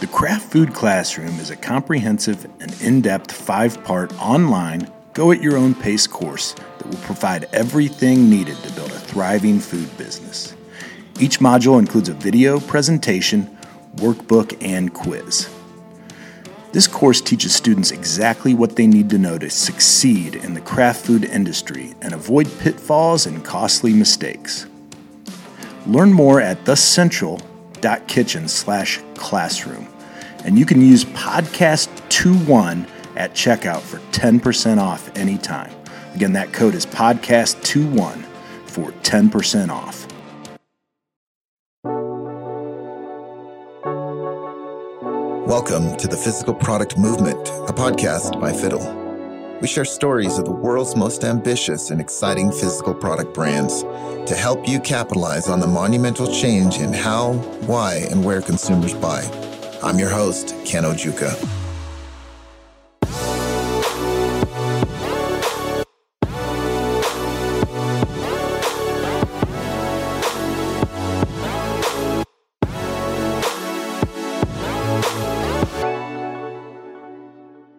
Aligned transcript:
The 0.00 0.06
Craft 0.06 0.50
Food 0.50 0.72
Classroom 0.72 1.38
is 1.40 1.50
a 1.50 1.56
comprehensive 1.56 2.46
and 2.58 2.74
in 2.80 3.02
depth 3.02 3.30
five 3.32 3.84
part 3.84 4.18
online, 4.18 4.90
go 5.12 5.30
at 5.30 5.42
your 5.42 5.58
own 5.58 5.74
pace 5.74 6.06
course 6.06 6.54
that 6.78 6.86
will 6.86 6.96
provide 7.00 7.44
everything 7.52 8.30
needed 8.30 8.56
to 8.62 8.72
build 8.72 8.92
a 8.92 8.98
thriving 8.98 9.60
food 9.60 9.94
business. 9.98 10.56
Each 11.18 11.38
module 11.40 11.78
includes 11.78 12.08
a 12.08 12.14
video 12.14 12.60
presentation, 12.60 13.58
workbook, 13.96 14.56
and 14.62 14.94
quiz. 14.94 15.50
This 16.72 16.86
course 16.86 17.20
teaches 17.20 17.54
students 17.54 17.90
exactly 17.90 18.54
what 18.54 18.76
they 18.76 18.86
need 18.86 19.10
to 19.10 19.18
know 19.18 19.36
to 19.36 19.50
succeed 19.50 20.34
in 20.34 20.54
the 20.54 20.62
craft 20.62 21.04
food 21.04 21.26
industry 21.26 21.94
and 22.00 22.14
avoid 22.14 22.50
pitfalls 22.60 23.26
and 23.26 23.44
costly 23.44 23.92
mistakes. 23.92 24.66
Learn 25.84 26.10
more 26.10 26.40
at 26.40 26.64
thecentral.kitchen 26.64 28.48
slash 28.48 28.98
classroom. 29.16 29.89
And 30.44 30.58
you 30.58 30.64
can 30.64 30.80
use 30.80 31.04
podcast21 31.04 32.88
at 33.16 33.32
checkout 33.32 33.80
for 33.80 33.98
10% 34.12 34.78
off 34.78 35.14
anytime. 35.16 35.70
Again, 36.14 36.32
that 36.32 36.52
code 36.52 36.74
is 36.74 36.86
podcast21 36.86 38.24
for 38.64 38.90
10% 38.92 39.70
off. 39.70 40.06
Welcome 45.46 45.96
to 45.98 46.06
the 46.06 46.16
Physical 46.16 46.54
Product 46.54 46.96
Movement, 46.96 47.48
a 47.68 47.72
podcast 47.72 48.40
by 48.40 48.52
Fiddle. 48.52 48.96
We 49.60 49.68
share 49.68 49.84
stories 49.84 50.38
of 50.38 50.46
the 50.46 50.52
world's 50.52 50.96
most 50.96 51.22
ambitious 51.22 51.90
and 51.90 52.00
exciting 52.00 52.50
physical 52.50 52.94
product 52.94 53.34
brands 53.34 53.82
to 53.82 54.34
help 54.34 54.66
you 54.66 54.80
capitalize 54.80 55.48
on 55.48 55.60
the 55.60 55.66
monumental 55.66 56.32
change 56.32 56.78
in 56.78 56.94
how, 56.94 57.34
why, 57.66 58.06
and 58.10 58.24
where 58.24 58.40
consumers 58.40 58.94
buy. 58.94 59.22
I'm 59.82 59.98
your 59.98 60.10
host, 60.10 60.54
Ken 60.66 60.84
Ojuka. 60.84 61.30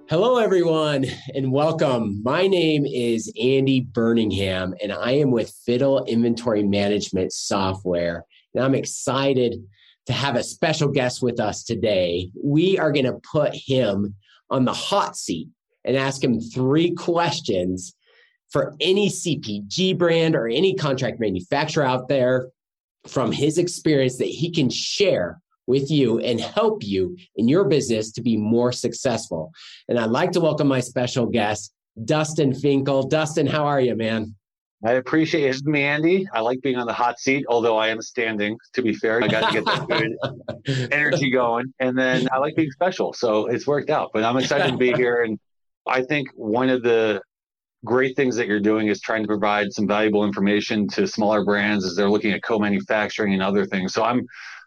Hello, 0.09 0.39
everyone, 0.39 1.05
and 1.35 1.51
welcome. 1.51 2.19
My 2.23 2.47
name 2.47 2.87
is 2.87 3.31
Andy 3.39 3.81
Birmingham, 3.81 4.73
and 4.81 4.91
I 4.91 5.11
am 5.11 5.29
with 5.29 5.53
Fiddle 5.67 6.03
Inventory 6.05 6.63
Management 6.63 7.31
Software. 7.31 8.25
And 8.55 8.63
I'm 8.63 8.73
excited 8.73 9.63
to 10.07 10.13
have 10.13 10.35
a 10.35 10.43
special 10.43 10.89
guest 10.89 11.21
with 11.21 11.39
us 11.39 11.63
today. 11.63 12.29
We 12.43 12.77
are 12.77 12.91
going 12.91 13.05
to 13.05 13.19
put 13.31 13.53
him 13.55 14.15
on 14.49 14.65
the 14.65 14.73
hot 14.73 15.15
seat 15.15 15.49
and 15.85 15.95
ask 15.95 16.23
him 16.23 16.39
three 16.39 16.91
questions 16.91 17.93
for 18.51 18.75
any 18.79 19.09
CPG 19.09 19.97
brand 19.97 20.35
or 20.35 20.47
any 20.47 20.75
contract 20.75 21.19
manufacturer 21.19 21.85
out 21.85 22.07
there 22.09 22.49
from 23.07 23.31
his 23.31 23.57
experience 23.57 24.17
that 24.17 24.25
he 24.27 24.51
can 24.51 24.69
share 24.69 25.39
with 25.67 25.89
you 25.89 26.19
and 26.19 26.39
help 26.39 26.83
you 26.83 27.15
in 27.35 27.47
your 27.47 27.65
business 27.65 28.11
to 28.11 28.21
be 28.21 28.35
more 28.35 28.71
successful. 28.71 29.51
And 29.87 29.97
I'd 29.97 30.09
like 30.09 30.31
to 30.33 30.41
welcome 30.41 30.67
my 30.67 30.81
special 30.81 31.25
guest, 31.25 31.73
Dustin 32.03 32.53
Finkel. 32.53 33.07
Dustin, 33.07 33.47
how 33.47 33.65
are 33.65 33.79
you, 33.79 33.95
man? 33.95 34.35
I 34.83 34.93
appreciate 34.93 35.55
it. 35.55 35.65
me, 35.65 35.83
Andy. 35.83 36.27
I 36.33 36.39
like 36.41 36.61
being 36.61 36.77
on 36.77 36.87
the 36.87 36.93
hot 36.93 37.19
seat, 37.19 37.45
although 37.47 37.77
I 37.77 37.89
am 37.89 38.01
standing, 38.01 38.57
to 38.73 38.81
be 38.81 38.93
fair. 38.93 39.23
I 39.23 39.27
got 39.27 39.51
to 39.51 39.61
get 39.61 39.65
that 39.65 39.87
good 40.65 40.89
energy 40.91 41.29
going. 41.29 41.71
And 41.79 41.97
then 41.97 42.27
I 42.31 42.37
like 42.37 42.55
being 42.55 42.71
special. 42.71 43.13
So 43.13 43.45
it's 43.45 43.67
worked 43.67 43.91
out. 43.91 44.09
But 44.13 44.23
I'm 44.23 44.37
excited 44.37 44.71
to 44.71 44.77
be 44.77 44.91
here. 44.95 45.23
And 45.23 45.39
I 45.87 46.01
think 46.01 46.29
one 46.33 46.69
of 46.69 46.81
the 46.81 47.21
great 47.85 48.15
things 48.15 48.35
that 48.35 48.47
you're 48.47 48.59
doing 48.59 48.87
is 48.87 49.01
trying 49.01 49.23
to 49.23 49.27
provide 49.27 49.71
some 49.71 49.87
valuable 49.87 50.25
information 50.25 50.87
to 50.87 51.05
smaller 51.07 51.45
brands 51.45 51.85
as 51.85 51.95
they're 51.95 52.09
looking 52.09 52.31
at 52.31 52.41
co-manufacturing 52.43 53.33
and 53.33 53.43
other 53.43 53.65
things. 53.65 53.93
So 53.93 54.03
I'm 54.03 54.25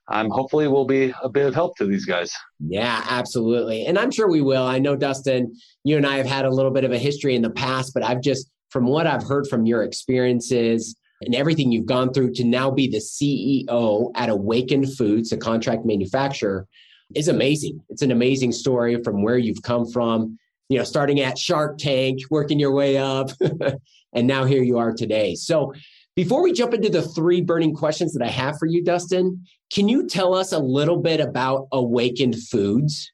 um, 0.09 0.29
hopefully 0.31 0.69
will 0.69 0.87
be 0.87 1.15
a 1.23 1.29
bit 1.29 1.47
of 1.47 1.55
help 1.55 1.77
to 1.79 1.87
these 1.87 2.05
guys. 2.05 2.31
Yeah, 2.61 3.03
absolutely. 3.09 3.87
And 3.87 3.99
I'm 3.99 4.11
sure 4.11 4.29
we 4.29 4.43
will. 4.43 4.65
I 4.65 4.79
know, 4.79 4.97
Dustin, 4.97 5.55
you 5.83 5.97
and 5.97 6.07
I 6.07 6.19
have 6.19 6.27
had 6.27 6.45
a 6.45 6.51
little 6.51 6.71
bit 6.71 6.85
of 6.85 6.93
a 6.93 6.99
history 6.99 7.35
in 7.35 7.43
the 7.43 7.51
past, 7.51 7.93
but 7.95 8.03
I've 8.03 8.21
just, 8.21 8.51
from 8.75 8.87
what 8.87 9.07
I've 9.07 9.23
heard 9.23 9.47
from 9.47 9.67
your 9.67 9.85
experiences 9.85 10.97
and 11.21 11.33
everything 11.33 11.71
you've 11.71 11.87
gone 11.87 12.12
through 12.12 12.33
to 12.33 12.43
now 12.43 12.73
be 12.73 12.89
the 12.89 12.99
CEO 12.99 14.11
at 14.17 14.29
Awakened 14.29 14.97
Foods, 14.97 15.31
a 15.31 15.37
contract 15.37 15.87
manufacturer, 15.87 16.67
is 17.15 17.29
amazing. 17.29 17.79
It's 17.89 18.03
an 18.03 18.11
amazing 18.11 18.51
story 18.51 19.01
from 19.05 19.23
where 19.23 19.39
you've 19.39 19.62
come 19.62 19.87
from, 19.87 20.41
you 20.69 20.77
know, 20.77 20.83
starting 20.83 21.21
at 21.21 21.39
Shark 21.39 21.79
Tank, 21.79 22.19
working 22.31 22.59
your 22.59 22.73
way 22.73 22.99
up, 22.99 23.31
and 24.12 24.27
now 24.27 24.45
here 24.45 24.65
you 24.65 24.77
are 24.79 24.93
today. 24.93 25.37
So, 25.37 25.73
before 26.17 26.43
we 26.43 26.53
jump 26.53 26.75
into 26.75 26.91
the 26.91 27.03
three 27.03 27.43
burning 27.43 27.75
questions 27.75 28.12
that 28.15 28.25
I 28.25 28.31
have 28.31 28.59
for 28.59 28.67
you, 28.67 28.83
Dustin, 28.83 29.45
can 29.73 29.89
you 29.89 30.09
tell 30.09 30.35
us 30.35 30.51
a 30.51 30.59
little 30.59 30.97
bit 30.97 31.21
about 31.21 31.69
Awakened 31.71 32.37
Foods? 32.51 33.12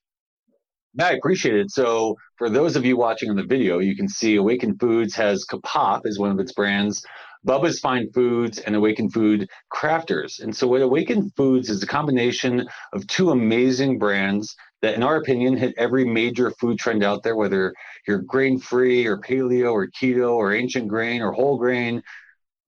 Yeah, 0.94 1.06
I 1.06 1.12
appreciate 1.12 1.54
it. 1.54 1.70
So, 1.70 2.16
for 2.36 2.50
those 2.50 2.74
of 2.74 2.84
you 2.84 2.96
watching 2.96 3.30
on 3.30 3.36
the 3.36 3.44
video, 3.44 3.78
you 3.78 3.94
can 3.94 4.08
see 4.08 4.36
Awakened 4.36 4.80
Foods 4.80 5.14
has 5.14 5.46
Kapop 5.46 6.04
as 6.04 6.18
one 6.18 6.32
of 6.32 6.40
its 6.40 6.52
brands, 6.52 7.04
Bubba's 7.46 7.78
Fine 7.78 8.10
Foods, 8.12 8.58
and 8.58 8.74
Awakened 8.74 9.12
Food 9.12 9.48
Crafters. 9.72 10.40
And 10.40 10.54
so, 10.54 10.66
what 10.66 10.82
Awakened 10.82 11.32
Foods 11.36 11.70
is 11.70 11.82
a 11.82 11.86
combination 11.86 12.66
of 12.92 13.06
two 13.06 13.30
amazing 13.30 13.98
brands 13.98 14.56
that, 14.82 14.94
in 14.94 15.04
our 15.04 15.16
opinion, 15.16 15.56
hit 15.56 15.74
every 15.78 16.04
major 16.04 16.50
food 16.52 16.78
trend 16.78 17.04
out 17.04 17.22
there, 17.22 17.36
whether 17.36 17.72
you're 18.08 18.22
grain 18.22 18.58
free 18.58 19.06
or 19.06 19.18
paleo 19.18 19.72
or 19.72 19.86
keto 19.88 20.34
or 20.34 20.52
ancient 20.52 20.88
grain 20.88 21.22
or 21.22 21.30
whole 21.32 21.56
grain 21.56 22.02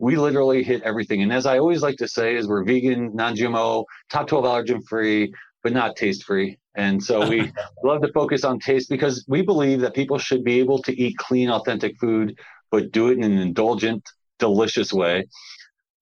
we 0.03 0.16
literally 0.16 0.65
hit 0.65 0.83
everything. 0.83 1.22
And 1.22 1.33
as 1.33 1.47
I 1.47 1.60
always 1.60 1.81
like 1.81 1.97
to 1.99 2.09
say, 2.09 2.34
is 2.34 2.49
we're 2.49 2.65
vegan, 2.65 3.15
non-GMO, 3.15 3.84
top 4.10 4.27
12 4.27 4.44
allergen 4.44 4.83
free, 4.89 5.33
but 5.62 5.72
not 5.72 5.96
taste 5.96 6.24
free. 6.24 6.58
And 6.74 7.02
so 7.02 7.28
we 7.28 7.52
love 7.84 8.02
to 8.02 8.12
focus 8.12 8.44
on 8.44 8.58
taste 8.58 8.88
because 8.88 9.24
we 9.28 9.42
believe 9.42 9.80
that 9.80 9.94
people 9.94 10.18
should 10.18 10.44
be 10.44 10.60
able 10.60 10.82
to 10.82 10.98
eat 10.98 11.16
clean, 11.18 11.50
authentic 11.50 11.98
food, 11.98 12.38
but 12.70 12.92
do 12.92 13.08
it 13.08 13.18
in 13.18 13.24
an 13.24 13.38
indulgent, 13.38 14.08
delicious 14.38 14.92
way. 14.92 15.26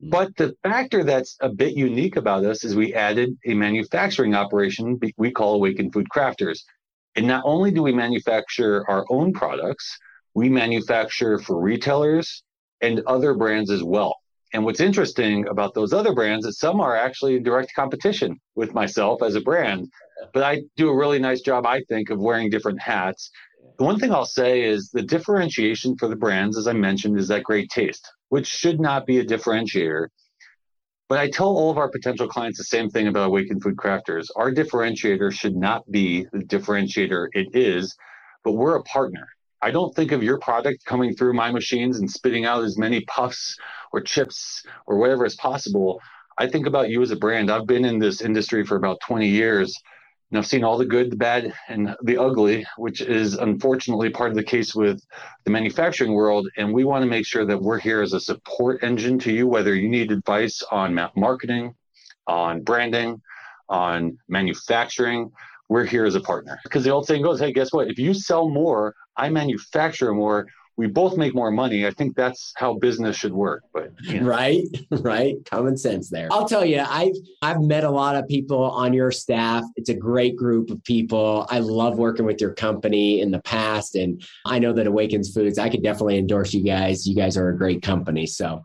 But 0.01 0.35
the 0.37 0.55
factor 0.63 1.05
that's 1.05 1.37
a 1.41 1.51
bit 1.51 1.75
unique 1.77 2.17
about 2.17 2.45
us 2.45 2.65
is 2.65 2.75
we 2.75 2.95
added 2.95 3.37
a 3.47 3.53
manufacturing 3.53 4.35
operation 4.35 4.99
we 5.19 5.31
call 5.31 5.55
Awakened 5.55 5.93
Food 5.93 6.07
Crafters. 6.15 6.61
And 7.17 7.27
not 7.27 7.43
only 7.45 7.71
do 7.71 7.83
we 7.83 7.93
manufacture 7.93 8.89
our 8.89 9.05
own 9.11 9.33
products, 9.33 9.99
we 10.35 10.49
manufacture 10.49 11.39
for 11.39 11.61
retailers, 11.61 12.43
and 12.81 13.03
other 13.07 13.35
brands 13.35 13.71
as 13.71 13.83
well. 13.83 14.20
And 14.53 14.65
what's 14.65 14.81
interesting 14.81 15.47
about 15.47 15.75
those 15.75 15.93
other 15.93 16.13
brands 16.13 16.45
is 16.45 16.59
some 16.59 16.81
are 16.81 16.97
actually 16.97 17.37
in 17.37 17.43
direct 17.43 17.73
competition 17.75 18.37
with 18.57 18.75
myself 18.75 19.23
as 19.23 19.37
a 19.37 19.41
brand, 19.41 19.89
but 20.33 20.43
I 20.43 20.63
do 20.77 20.89
a 20.89 20.97
really 20.97 21.21
nice 21.21 21.41
job, 21.41 21.67
I 21.67 21.83
think, 21.89 22.11
of 22.11 22.19
wearing 22.19 22.51
different 22.51 22.81
hats. 22.81 23.31
The 23.79 23.85
one 23.85 23.99
thing 23.99 24.13
I'll 24.13 24.27
say 24.27 24.63
is 24.63 24.91
the 24.93 25.03
differentiation 25.03 25.97
for 25.97 26.09
the 26.09 26.17
brands, 26.17 26.59
as 26.59 26.67
I 26.67 26.73
mentioned, 26.73 27.19
is 27.19 27.29
that 27.29 27.45
great 27.45 27.71
taste, 27.71 28.11
which 28.29 28.47
should 28.47 28.81
not 28.81 29.07
be 29.07 29.19
a 29.19 29.25
differentiator. 29.25 30.09
But 31.09 31.19
I 31.19 31.31
tell 31.31 31.49
all 31.49 31.71
of 31.71 31.79
our 31.79 31.89
potential 31.89 32.29
clients 32.29 32.59
the 32.59 32.65
same 32.65 32.91
thing 32.91 33.07
about 33.07 33.29
Awakened 33.29 33.63
Food 33.63 33.77
Crafters. 33.77 34.29
Our 34.37 34.53
differentiator 34.53 35.33
should 35.33 35.57
not 35.57 35.89
be 35.91 36.27
the 36.33 36.41
differentiator 36.41 37.29
it 37.33 37.55
is, 37.55 37.97
but 38.45 38.53
we're 38.53 38.77
a 38.77 38.83
partner. 38.83 39.29
I 39.63 39.71
don't 39.71 39.95
think 39.95 40.13
of 40.13 40.23
your 40.23 40.39
product 40.39 40.85
coming 40.87 41.15
through 41.15 41.35
my 41.35 41.51
machines 41.51 41.99
and 41.99 42.11
spitting 42.11 42.47
out 42.47 42.65
as 42.65 42.79
many 42.79 43.03
puffs 43.03 43.57
or 43.93 44.01
chips 44.01 44.65
or 44.87 44.99
whatever 44.99 45.25
is 45.25 45.37
possible. 45.37 46.01
I 46.39 46.47
think 46.49 46.67
about 46.67 46.91
you 46.91 47.03
as 47.03 47.11
a 47.11 47.17
brand. 47.17 47.51
I've 47.51 47.67
been 47.67 47.85
in 47.85 47.99
this 47.99 48.21
industry 48.21 48.65
for 48.65 48.77
about 48.77 49.01
20 49.01 49.29
years 49.29 49.75
and 50.31 50.39
I've 50.39 50.47
seen 50.47 50.63
all 50.63 50.79
the 50.79 50.87
good, 50.87 51.11
the 51.11 51.17
bad, 51.17 51.53
and 51.69 51.97
the 52.05 52.17
ugly, 52.17 52.65
which 52.77 53.01
is 53.01 53.35
unfortunately 53.35 54.11
part 54.11 54.31
of 54.31 54.37
the 54.37 54.45
case 54.45 54.77
with 54.77 55.03
the 55.45 55.51
manufacturing 55.51 56.13
world. 56.13 56.49
And 56.57 56.73
we 56.73 56.85
want 56.85 57.03
to 57.03 57.11
make 57.11 57.27
sure 57.27 57.45
that 57.45 57.61
we're 57.61 57.81
here 57.81 58.01
as 58.01 58.13
a 58.13 58.21
support 58.21 58.85
engine 58.85 59.19
to 59.21 59.33
you, 59.33 59.49
whether 59.49 59.75
you 59.75 59.89
need 59.89 60.13
advice 60.13 60.63
on 60.71 60.95
marketing, 61.17 61.75
on 62.29 62.63
branding, 62.63 63.21
on 63.69 64.19
manufacturing. 64.29 65.33
We're 65.69 65.85
here 65.85 66.05
as 66.05 66.15
a 66.15 66.21
partner 66.21 66.61
because 66.63 66.85
the 66.85 66.91
old 66.91 67.07
saying 67.07 67.23
goes, 67.23 67.41
hey, 67.41 67.53
guess 67.53 67.73
what? 67.73 67.89
If 67.89 67.99
you 67.99 68.15
sell 68.15 68.49
more 68.49 68.95
I 69.21 69.29
manufacture 69.29 70.15
more, 70.15 70.47
we 70.81 70.87
both 70.87 71.19
make 71.19 71.35
more 71.35 71.51
money. 71.51 71.87
I 71.87 71.91
think 71.91 72.17
that's 72.17 72.55
how 72.57 72.73
business 72.73 73.15
should 73.15 73.35
work. 73.35 73.65
But 73.75 73.93
you 74.03 74.23
know. 74.23 74.27
right, 74.27 74.63
right, 74.91 75.37
common 75.45 75.77
sense 75.77 76.09
there. 76.09 76.29
I'll 76.31 76.49
tell 76.49 76.65
you, 76.65 76.81
I've 76.81 77.13
I've 77.43 77.61
met 77.61 77.85
a 77.85 77.91
lot 77.91 78.17
of 78.17 78.27
people 78.29 78.63
on 78.63 78.95
your 78.95 79.11
staff. 79.11 79.63
It's 79.77 79.91
a 79.91 79.95
great 79.95 80.37
group 80.37 80.71
of 80.71 80.83
people. 80.85 81.47
I 81.51 81.59
love 81.59 81.99
working 81.99 82.25
with 82.25 82.41
your 82.41 82.55
company 82.55 83.21
in 83.21 83.31
the 83.31 83.43
past, 83.43 83.95
and 83.95 84.25
I 84.47 84.59
know 84.59 84.73
that 84.73 84.87
Awakened 84.87 85.27
Foods. 85.35 85.59
I 85.59 85.69
could 85.69 85.83
definitely 85.83 86.17
endorse 86.17 86.55
you 86.55 86.65
guys. 86.65 87.07
You 87.07 87.15
guys 87.15 87.37
are 87.37 87.51
a 87.51 87.59
great 87.59 87.83
company. 87.83 88.25
So, 88.25 88.63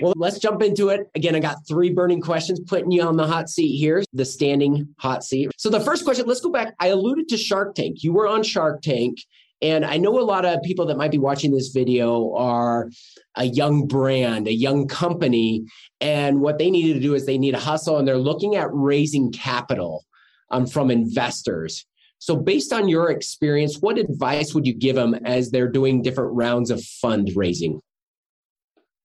well, 0.00 0.12
let's 0.14 0.38
jump 0.38 0.62
into 0.62 0.90
it. 0.90 1.10
Again, 1.16 1.34
I 1.34 1.40
got 1.40 1.66
three 1.66 1.90
burning 1.90 2.20
questions, 2.20 2.60
putting 2.60 2.92
you 2.92 3.02
on 3.02 3.16
the 3.16 3.26
hot 3.26 3.48
seat 3.48 3.76
here, 3.76 4.04
the 4.12 4.24
standing 4.24 4.94
hot 4.98 5.24
seat. 5.24 5.50
So 5.56 5.68
the 5.68 5.80
first 5.80 6.04
question, 6.04 6.26
let's 6.26 6.40
go 6.40 6.50
back. 6.50 6.74
I 6.78 6.88
alluded 6.88 7.28
to 7.30 7.36
Shark 7.36 7.74
Tank. 7.74 8.04
You 8.04 8.12
were 8.12 8.28
on 8.28 8.44
Shark 8.44 8.82
Tank 8.82 9.18
and 9.64 9.82
I 9.82 9.96
know 9.96 10.20
a 10.20 10.20
lot 10.20 10.44
of 10.44 10.60
people 10.62 10.84
that 10.86 10.98
might 10.98 11.10
be 11.10 11.18
watching 11.18 11.50
this 11.50 11.68
video 11.68 12.34
are 12.34 12.90
a 13.34 13.44
young 13.44 13.86
brand, 13.86 14.46
a 14.46 14.52
young 14.52 14.86
company. 14.86 15.64
And 16.02 16.42
what 16.42 16.58
they 16.58 16.70
need 16.70 16.92
to 16.92 17.00
do 17.00 17.14
is 17.14 17.24
they 17.24 17.38
need 17.38 17.54
a 17.54 17.58
hustle 17.58 17.96
and 17.96 18.06
they're 18.06 18.18
looking 18.18 18.56
at 18.56 18.68
raising 18.72 19.32
capital 19.32 20.04
um, 20.50 20.66
from 20.66 20.90
investors. 20.90 21.86
So, 22.18 22.36
based 22.36 22.74
on 22.74 22.88
your 22.88 23.10
experience, 23.10 23.78
what 23.80 23.96
advice 23.96 24.54
would 24.54 24.66
you 24.66 24.74
give 24.74 24.96
them 24.96 25.14
as 25.24 25.50
they're 25.50 25.70
doing 25.70 26.02
different 26.02 26.34
rounds 26.34 26.70
of 26.70 26.80
fundraising? 26.80 27.80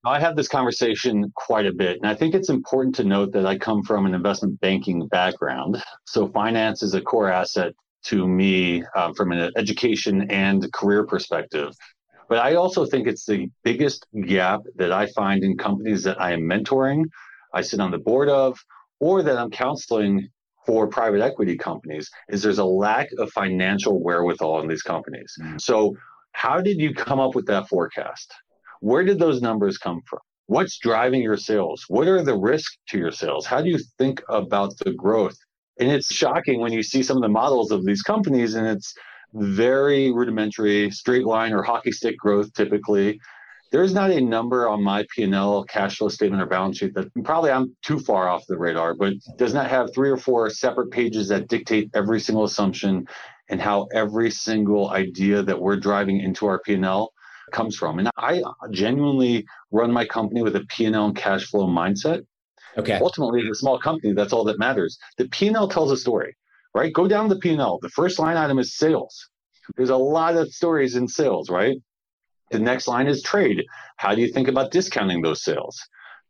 I 0.05 0.19
have 0.19 0.35
this 0.35 0.49
conversation 0.49 1.31
quite 1.35 1.67
a 1.67 1.73
bit. 1.73 1.97
And 2.01 2.05
I 2.05 2.15
think 2.15 2.35
it's 2.35 2.49
important 2.49 2.95
to 2.95 3.05
note 3.05 3.31
that 3.31 3.45
I 3.45 3.57
come 3.57 3.83
from 3.83 4.05
an 4.05 4.13
investment 4.13 4.59
banking 4.59 5.07
background. 5.07 5.81
So, 6.05 6.27
finance 6.27 6.83
is 6.83 6.95
a 6.95 7.01
core 7.01 7.31
asset 7.31 7.73
to 8.05 8.27
me 8.27 8.83
um, 8.95 9.13
from 9.13 9.31
an 9.31 9.51
education 9.55 10.29
and 10.31 10.71
career 10.73 11.05
perspective. 11.05 11.73
But 12.27 12.39
I 12.39 12.55
also 12.55 12.85
think 12.85 13.07
it's 13.07 13.25
the 13.25 13.49
biggest 13.63 14.05
gap 14.27 14.61
that 14.75 14.91
I 14.91 15.07
find 15.07 15.43
in 15.43 15.57
companies 15.57 16.03
that 16.03 16.21
I 16.21 16.33
am 16.33 16.41
mentoring, 16.41 17.05
I 17.53 17.61
sit 17.61 17.79
on 17.79 17.91
the 17.91 17.97
board 17.97 18.29
of, 18.29 18.57
or 18.99 19.23
that 19.23 19.37
I'm 19.37 19.49
counseling 19.49 20.29
for 20.65 20.87
private 20.87 21.21
equity 21.21 21.57
companies 21.57 22.09
is 22.29 22.43
there's 22.43 22.59
a 22.59 22.65
lack 22.65 23.07
of 23.17 23.31
financial 23.31 24.03
wherewithal 24.03 24.61
in 24.61 24.67
these 24.67 24.83
companies. 24.83 25.33
Mm-hmm. 25.41 25.57
So 25.57 25.95
how 26.33 26.61
did 26.61 26.79
you 26.79 26.93
come 26.93 27.19
up 27.19 27.33
with 27.33 27.47
that 27.47 27.67
forecast? 27.67 28.31
Where 28.81 29.03
did 29.03 29.17
those 29.17 29.41
numbers 29.41 29.79
come 29.79 30.01
from? 30.07 30.19
What's 30.45 30.77
driving 30.77 31.21
your 31.21 31.37
sales? 31.37 31.85
What 31.87 32.07
are 32.07 32.23
the 32.23 32.37
risks 32.37 32.77
to 32.89 32.97
your 32.97 33.11
sales? 33.11 33.45
How 33.45 33.61
do 33.61 33.69
you 33.69 33.79
think 33.97 34.21
about 34.29 34.77
the 34.77 34.91
growth? 34.93 35.37
And 35.79 35.89
it's 35.89 36.13
shocking 36.13 36.59
when 36.59 36.73
you 36.73 36.83
see 36.83 37.03
some 37.03 37.17
of 37.17 37.23
the 37.23 37.29
models 37.29 37.71
of 37.71 37.85
these 37.85 38.01
companies 38.01 38.55
and 38.55 38.67
it's 38.67 38.93
very 39.33 40.11
rudimentary, 40.11 40.91
straight 40.91 41.25
line 41.25 41.53
or 41.53 41.63
hockey 41.63 41.91
stick 41.91 42.17
growth 42.17 42.53
typically. 42.53 43.19
There's 43.71 43.93
not 43.93 44.09
a 44.09 44.19
number 44.19 44.67
on 44.67 44.83
my 44.83 45.05
P&L 45.15 45.63
cash 45.65 45.97
flow 45.97 46.09
statement 46.09 46.41
or 46.41 46.47
balance 46.47 46.79
sheet 46.79 46.95
that 46.95 47.07
probably 47.23 47.51
I'm 47.51 47.75
too 47.83 47.99
far 47.99 48.27
off 48.27 48.43
the 48.47 48.57
radar, 48.57 48.95
but 48.95 49.13
does 49.37 49.53
not 49.53 49.69
have 49.69 49.93
three 49.93 50.09
or 50.09 50.17
four 50.17 50.49
separate 50.49 50.89
pages 50.89 51.27
that 51.27 51.47
dictate 51.47 51.91
every 51.93 52.19
single 52.19 52.45
assumption 52.45 53.05
and 53.49 53.61
how 53.61 53.87
every 53.93 54.31
single 54.31 54.89
idea 54.89 55.43
that 55.43 55.59
we're 55.59 55.75
driving 55.75 56.19
into 56.19 56.47
our 56.47 56.59
P&L 56.59 57.13
comes 57.51 57.75
from. 57.75 57.99
And 57.99 58.09
I 58.17 58.41
genuinely 58.71 59.45
run 59.71 59.91
my 59.91 60.05
company 60.05 60.41
with 60.41 60.55
a 60.55 60.65
P&L 60.69 61.05
and 61.05 61.15
cash 61.15 61.45
flow 61.45 61.67
mindset. 61.67 62.23
Okay. 62.77 62.99
Ultimately, 63.01 63.47
a 63.49 63.55
small 63.55 63.79
company, 63.79 64.13
that's 64.13 64.33
all 64.33 64.43
that 64.45 64.59
matters. 64.59 64.97
The 65.17 65.27
P&L 65.27 65.67
tells 65.67 65.91
a 65.91 65.97
story, 65.97 66.35
right? 66.73 66.93
Go 66.93 67.07
down 67.07 67.29
the 67.29 67.37
P&L. 67.37 67.79
The 67.81 67.89
first 67.89 68.19
line 68.19 68.37
item 68.37 68.59
is 68.59 68.75
sales. 68.75 69.29
There's 69.75 69.89
a 69.89 69.97
lot 69.97 70.35
of 70.35 70.51
stories 70.51 70.95
in 70.95 71.07
sales, 71.07 71.49
right? 71.49 71.77
The 72.51 72.59
next 72.59 72.87
line 72.87 73.07
is 73.07 73.21
trade. 73.21 73.63
How 73.97 74.15
do 74.15 74.21
you 74.21 74.31
think 74.31 74.47
about 74.47 74.71
discounting 74.71 75.21
those 75.21 75.43
sales? 75.43 75.79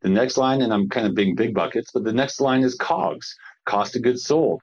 The 0.01 0.09
next 0.09 0.37
line, 0.37 0.61
and 0.61 0.73
I'm 0.73 0.89
kind 0.89 1.07
of 1.07 1.15
being 1.15 1.35
big 1.35 1.53
buckets, 1.53 1.91
but 1.93 2.03
the 2.03 2.13
next 2.13 2.41
line 2.41 2.63
is 2.63 2.75
COGS, 2.75 3.35
cost 3.65 3.95
of 3.95 4.01
goods 4.01 4.25
sold. 4.25 4.61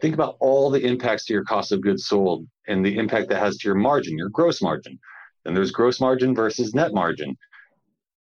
Think 0.00 0.14
about 0.14 0.36
all 0.40 0.70
the 0.70 0.84
impacts 0.84 1.24
to 1.26 1.32
your 1.32 1.44
cost 1.44 1.72
of 1.72 1.80
goods 1.80 2.06
sold 2.06 2.46
and 2.66 2.84
the 2.84 2.96
impact 2.96 3.28
that 3.28 3.38
has 3.38 3.56
to 3.58 3.68
your 3.68 3.76
margin, 3.76 4.18
your 4.18 4.28
gross 4.28 4.60
margin. 4.60 4.98
Then 5.44 5.54
there's 5.54 5.70
gross 5.70 6.00
margin 6.00 6.34
versus 6.34 6.74
net 6.74 6.92
margin 6.92 7.36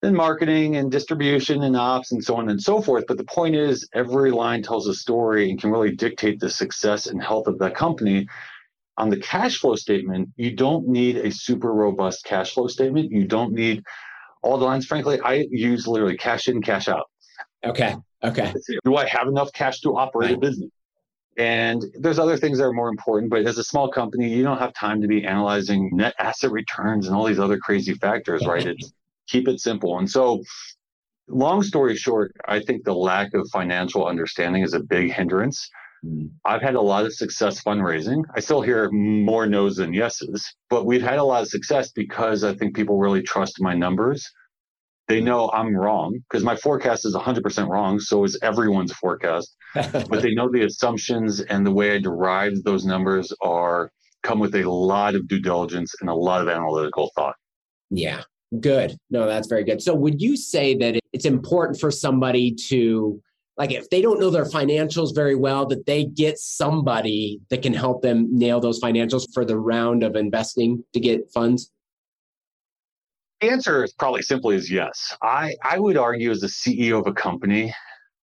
then 0.04 0.14
marketing 0.14 0.76
and 0.76 0.92
distribution 0.92 1.64
and 1.64 1.78
ops 1.78 2.12
and 2.12 2.22
so 2.22 2.36
on 2.36 2.50
and 2.50 2.62
so 2.62 2.82
forth. 2.82 3.06
But 3.08 3.18
the 3.18 3.24
point 3.24 3.56
is, 3.56 3.88
every 3.94 4.32
line 4.32 4.62
tells 4.62 4.86
a 4.90 4.94
story 4.94 5.50
and 5.50 5.60
can 5.60 5.72
really 5.72 5.96
dictate 5.96 6.42
the 6.42 6.50
success 6.50 7.08
and 7.08 7.24
health 7.24 7.48
of 7.48 7.58
that 7.60 7.74
company. 7.74 8.28
On 8.98 9.10
the 9.10 9.16
cash 9.16 9.60
flow 9.60 9.76
statement, 9.76 10.28
you 10.36 10.58
don't 10.58 10.90
need 10.90 11.16
a 11.16 11.32
super 11.32 11.74
robust 11.74 12.26
cash 12.26 12.54
flow 12.54 12.68
statement. 12.68 13.12
You 13.12 13.26
don't 13.26 13.54
need 13.54 13.82
all 14.42 14.58
the 14.58 14.66
lines. 14.66 14.86
Frankly, 14.86 15.22
I 15.22 15.46
use 15.50 15.88
literally 15.88 16.18
cash 16.18 16.50
in, 16.50 16.62
cash 16.62 16.90
out. 16.90 17.10
Okay. 17.64 17.96
Okay. 18.26 18.54
Do 18.84 18.98
I 18.98 19.08
have 19.08 19.30
enough 19.30 19.54
cash 19.54 19.80
to 19.82 19.96
operate 19.96 20.32
right. 20.32 20.38
a 20.38 20.40
business? 20.40 20.70
And 21.38 21.82
there's 21.98 22.20
other 22.20 22.36
things 22.36 22.58
that 22.58 22.66
are 22.66 22.74
more 22.74 22.90
important, 22.90 23.32
but 23.32 23.46
as 23.46 23.58
a 23.58 23.64
small 23.64 23.90
company, 23.90 24.30
you 24.30 24.44
don't 24.44 24.60
have 24.60 24.74
time 24.74 25.02
to 25.02 25.08
be 25.08 25.26
analyzing 25.26 25.92
net 25.94 26.14
asset 26.20 26.52
returns 26.52 27.08
and 27.08 27.16
all 27.16 27.24
these 27.24 27.40
other 27.40 27.58
crazy 27.58 27.94
factors, 27.94 28.46
right? 28.46 28.68
It's 28.68 28.94
keep 29.28 29.48
it 29.48 29.60
simple. 29.60 29.98
And 29.98 30.10
so, 30.10 30.44
long 31.28 31.64
story 31.64 31.96
short, 31.96 32.34
I 32.48 32.60
think 32.60 32.84
the 32.84 32.94
lack 32.94 33.34
of 33.34 33.48
financial 33.52 34.06
understanding 34.06 34.64
is 34.64 34.74
a 34.74 34.80
big 34.80 35.12
hindrance. 35.12 35.70
Mm. 36.06 36.31
I've 36.46 36.62
had 36.62 36.75
a 36.75 36.81
lot 36.81 37.06
of 37.06 37.14
success 37.14 37.64
fundraising. 37.64 38.24
I 38.36 38.40
still 38.40 38.62
hear 38.62 38.90
more 38.92 39.46
no's 39.46 39.78
than 39.78 39.94
yeses, 39.94 40.54
but 40.70 40.86
we've 40.86 41.02
had 41.02 41.20
a 41.20 41.24
lot 41.24 41.44
of 41.44 41.48
success 41.48 41.92
because 41.92 42.44
I 42.44 42.54
think 42.54 42.75
people 42.75 42.98
really 42.98 43.22
trust 43.22 43.62
my 43.62 43.74
numbers. 43.74 44.30
They 45.08 45.20
know 45.20 45.50
I'm 45.54 45.75
wrong 45.75 46.18
because 46.30 46.44
my 46.44 46.56
forecast 46.56 47.06
is 47.06 47.14
100% 47.14 47.70
wrong. 47.70 48.00
So 48.00 48.24
is 48.24 48.40
everyone's 48.42 48.94
forecast. 48.94 49.54
but 49.74 50.22
they 50.22 50.34
know 50.34 50.50
the 50.50 50.66
assumptions 50.66 51.42
and 51.42 51.66
the 51.66 51.72
way 51.72 51.96
I 51.96 52.00
derived 52.00 52.64
those 52.64 52.86
numbers 52.86 53.34
are 53.42 53.92
come 54.22 54.40
with 54.40 54.56
a 54.56 54.70
lot 54.70 55.16
of 55.16 55.28
due 55.28 55.42
diligence 55.42 55.94
and 56.00 56.10
a 56.10 56.14
lot 56.14 56.42
of 56.42 56.48
analytical 56.48 57.12
thought. 57.16 57.36
Yeah. 57.90 58.22
Good. 58.60 58.98
No, 59.10 59.26
that's 59.26 59.48
very 59.48 59.64
good. 59.64 59.82
So, 59.82 59.96
would 59.96 60.22
you 60.22 60.38
say 60.38 60.76
that 60.78 61.00
it's 61.12 61.26
important 61.26 61.80
for 61.80 61.90
somebody 61.90 62.54
to, 62.70 63.22
like, 63.58 63.72
if 63.72 63.90
they 63.90 64.02
don't 64.02 64.20
know 64.20 64.30
their 64.30 64.46
financials 64.46 65.16
very 65.16 65.36
well, 65.36 65.66
that 65.68 65.86
they 65.86 66.06
get 66.06 66.38
somebody 66.38 67.40
that 67.50 67.62
can 67.62 67.74
help 67.74 68.02
them 68.02 68.28
nail 68.38 68.60
those 68.60 68.80
financials 68.80 69.26
for 69.34 69.46
the 69.46 69.58
round 69.58 70.04
of 70.04 70.16
investing 70.16 70.84
to 70.94 71.00
get 71.00 71.32
funds? 71.34 71.72
The 73.42 73.50
answer 73.50 73.84
is 73.84 73.94
probably 73.94 74.22
simply 74.22 74.56
is 74.56 74.72
yes. 74.72 75.16
I, 75.22 75.56
I 75.64 75.80
would 75.80 75.98
argue 75.98 76.32
as 76.32 76.40
the 76.40 76.48
CEO 76.48 77.00
of 77.00 77.08
a 77.08 77.14
company, 77.14 77.74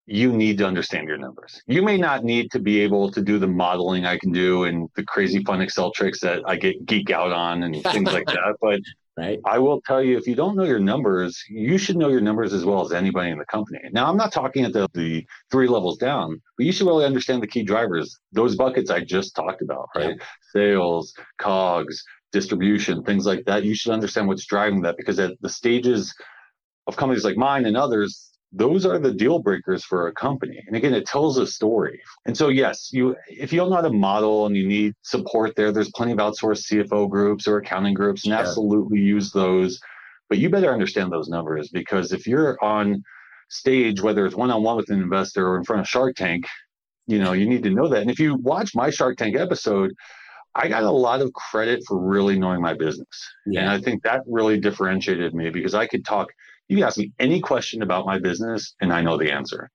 you 0.07 0.33
need 0.33 0.59
to 0.59 0.67
understand 0.67 1.09
your 1.09 1.19
numbers. 1.19 1.61
You 1.67 1.83
may 1.83 1.97
not 1.97 2.25
need 2.25 2.51
to 2.53 2.59
be 2.59 2.81
able 2.81 3.11
to 3.13 3.21
do 3.21 3.39
the 3.39 3.47
modeling 3.47 4.07
I 4.07 4.19
can 4.19 4.33
do 4.33 4.65
and 4.65 4.89
the 4.97 5.05
crazy 5.05 5.43
fun 5.45 5.61
Excel 5.61 5.93
tricks 5.93 6.21
that 6.21 6.43
I 6.47 6.57
get 6.57 6.85
geek 6.87 7.11
out 7.11 7.33
on 7.33 7.65
and 7.65 7.83
things 7.83 8.13
like 8.13 8.27
that. 8.29 8.57
But 8.61 8.81
right? 9.21 9.39
I 9.45 9.59
will 9.59 9.81
tell 9.83 10.03
you, 10.03 10.17
if 10.17 10.27
you 10.27 10.35
don't 10.35 10.57
know 10.57 10.65
your 10.65 10.79
numbers, 10.79 11.43
you 11.49 11.79
should 11.79 11.97
know 11.97 12.09
your 12.09 12.21
numbers 12.21 12.53
as 12.53 12.65
well 12.65 12.85
as 12.85 12.93
anybody 12.93 13.31
in 13.31 13.39
the 13.39 13.45
company. 13.47 13.79
Now, 13.93 14.09
I'm 14.09 14.17
not 14.17 14.33
talking 14.33 14.65
at 14.65 14.73
the, 14.73 14.89
the 14.95 15.27
three 15.51 15.69
levels 15.69 15.99
down, 15.99 16.41
but 16.57 16.67
you 16.67 16.73
should 16.73 16.87
really 16.87 17.05
understand 17.05 17.43
the 17.43 17.47
key 17.47 17.63
drivers, 17.63 18.19
those 18.33 18.57
buckets 18.57 18.91
I 18.91 19.01
just 19.01 19.35
talked 19.37 19.63
about, 19.63 19.89
right? 19.95 20.17
Yeah. 20.17 20.25
Sales, 20.53 21.15
COGS, 21.39 22.03
distribution, 22.33 23.03
things 23.03 23.27
like 23.27 23.45
that. 23.45 23.65
You 23.65 23.75
should 23.75 23.93
understand 23.93 24.29
what's 24.29 24.47
driving 24.47 24.83
that 24.83 24.97
because 24.97 25.19
at 25.19 25.33
the 25.41 25.49
stages 25.49 26.15
of 26.87 26.97
companies 26.97 27.25
like 27.25 27.37
mine 27.37 27.67
and 27.67 27.77
others, 27.77 28.30
those 28.53 28.85
are 28.85 28.99
the 28.99 29.13
deal 29.13 29.39
breakers 29.39 29.85
for 29.85 30.09
a 30.09 30.13
company. 30.13 30.63
And 30.67 30.77
again, 30.77 30.93
it 30.93 31.07
tells 31.07 31.39
a 31.39 31.47
story. 31.47 32.01
And 32.27 32.37
so, 32.37 32.49
yes, 32.49 32.91
you 32.93 33.17
if 33.29 33.53
you 33.53 33.61
don't 33.61 33.71
know 33.71 33.77
how 33.77 33.83
to 33.83 33.93
model 33.93 34.47
and 34.47 34.57
you 34.57 34.67
need 34.67 34.95
support 35.03 35.55
there, 35.57 35.71
there's 35.71 35.91
plenty 35.95 36.13
of 36.13 36.19
outsourced 36.19 36.71
CFO 36.71 37.09
groups 37.09 37.47
or 37.47 37.59
accounting 37.59 37.95
groups, 37.95 38.25
and 38.25 38.35
absolutely 38.35 38.99
use 38.99 39.31
those. 39.33 39.81
But 40.29 40.39
you 40.39 40.51
better 40.51 40.73
understand 40.73 41.13
those 41.13 41.29
numbers 41.29 41.71
because 41.71 42.13
if 42.13 42.27
you're 42.27 42.63
on 42.63 43.03
stage, 43.49 44.01
whether 44.01 44.27
it's 44.27 44.37
one 44.37 44.51
on 44.51 44.63
one 44.63 44.77
with 44.77 44.91
an 44.91 45.01
investor 45.01 45.47
or 45.49 45.57
in 45.57 45.65
front 45.65 45.81
of 45.81 45.89
Shark 45.89 46.17
Tank, 46.17 46.45
you 47.07 47.19
know, 47.19 47.33
you 47.33 47.49
need 47.49 47.63
to 47.65 47.71
know 47.71 47.89
that. 47.89 48.03
And 48.03 48.11
if 48.11 48.19
you 48.19 48.37
watch 48.37 48.75
my 48.75 48.91
Shark 48.91 49.17
Tank 49.17 49.37
episode, 49.37 49.93
I 50.55 50.69
got 50.69 50.83
a 50.83 50.91
lot 50.91 51.21
of 51.21 51.33
credit 51.33 51.83
for 51.87 51.99
really 51.99 52.39
knowing 52.39 52.61
my 52.61 52.75
business. 52.75 53.09
Yeah. 53.47 53.61
And 53.61 53.71
I 53.71 53.81
think 53.81 54.03
that 54.03 54.23
really 54.27 54.59
differentiated 54.59 55.35
me 55.35 55.51
because 55.51 55.75
I 55.75 55.87
could 55.87 56.05
talk 56.05 56.29
you 56.71 56.77
can 56.77 56.87
ask 56.87 56.99
me 56.99 57.13
any 57.19 57.41
question 57.41 57.83
about 57.83 58.07
my 58.07 58.19
business 58.19 58.75
and 58.81 58.93
I 58.93 59.03
know 59.03 59.19
the 59.19 59.33
answer. 59.33 59.69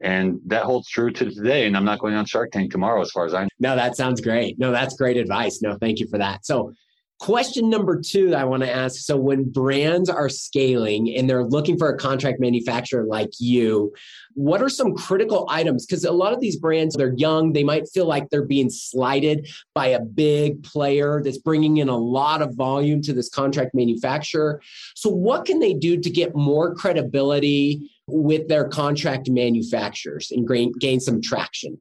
And 0.00 0.40
that 0.46 0.64
holds 0.64 0.88
true 0.88 1.12
to 1.12 1.30
today. 1.30 1.66
And 1.66 1.76
I'm 1.76 1.84
not 1.84 2.00
going 2.00 2.14
on 2.14 2.24
Shark 2.24 2.50
Tank 2.50 2.72
tomorrow, 2.72 3.00
as 3.00 3.10
far 3.12 3.24
as 3.24 3.34
I 3.34 3.44
know. 3.44 3.48
No, 3.60 3.76
that 3.76 3.96
sounds 3.96 4.20
great. 4.20 4.58
No, 4.58 4.72
that's 4.72 4.96
great 4.96 5.16
advice. 5.16 5.62
No, 5.62 5.76
thank 5.78 6.00
you 6.00 6.08
for 6.08 6.18
that. 6.18 6.44
So 6.44 6.72
Question 7.20 7.68
number 7.68 8.00
two 8.00 8.34
I 8.34 8.44
want 8.44 8.62
to 8.62 8.74
ask 8.74 9.02
so, 9.02 9.14
when 9.14 9.44
brands 9.50 10.08
are 10.08 10.30
scaling 10.30 11.14
and 11.14 11.28
they're 11.28 11.44
looking 11.44 11.76
for 11.76 11.90
a 11.90 11.98
contract 11.98 12.40
manufacturer 12.40 13.04
like 13.04 13.28
you, 13.38 13.92
what 14.32 14.62
are 14.62 14.70
some 14.70 14.94
critical 14.94 15.46
items? 15.50 15.84
Because 15.84 16.06
a 16.06 16.12
lot 16.12 16.32
of 16.32 16.40
these 16.40 16.56
brands, 16.56 16.96
they're 16.96 17.12
young, 17.12 17.52
they 17.52 17.62
might 17.62 17.90
feel 17.90 18.06
like 18.06 18.30
they're 18.30 18.46
being 18.46 18.70
slighted 18.70 19.50
by 19.74 19.88
a 19.88 20.00
big 20.00 20.62
player 20.62 21.20
that's 21.22 21.36
bringing 21.36 21.76
in 21.76 21.90
a 21.90 21.96
lot 21.96 22.40
of 22.40 22.54
volume 22.54 23.02
to 23.02 23.12
this 23.12 23.28
contract 23.28 23.74
manufacturer. 23.74 24.62
So, 24.94 25.10
what 25.10 25.44
can 25.44 25.58
they 25.58 25.74
do 25.74 26.00
to 26.00 26.08
get 26.08 26.34
more 26.34 26.74
credibility 26.74 27.90
with 28.06 28.48
their 28.48 28.66
contract 28.66 29.28
manufacturers 29.28 30.30
and 30.30 30.48
gain, 30.48 30.72
gain 30.80 31.00
some 31.00 31.20
traction? 31.20 31.76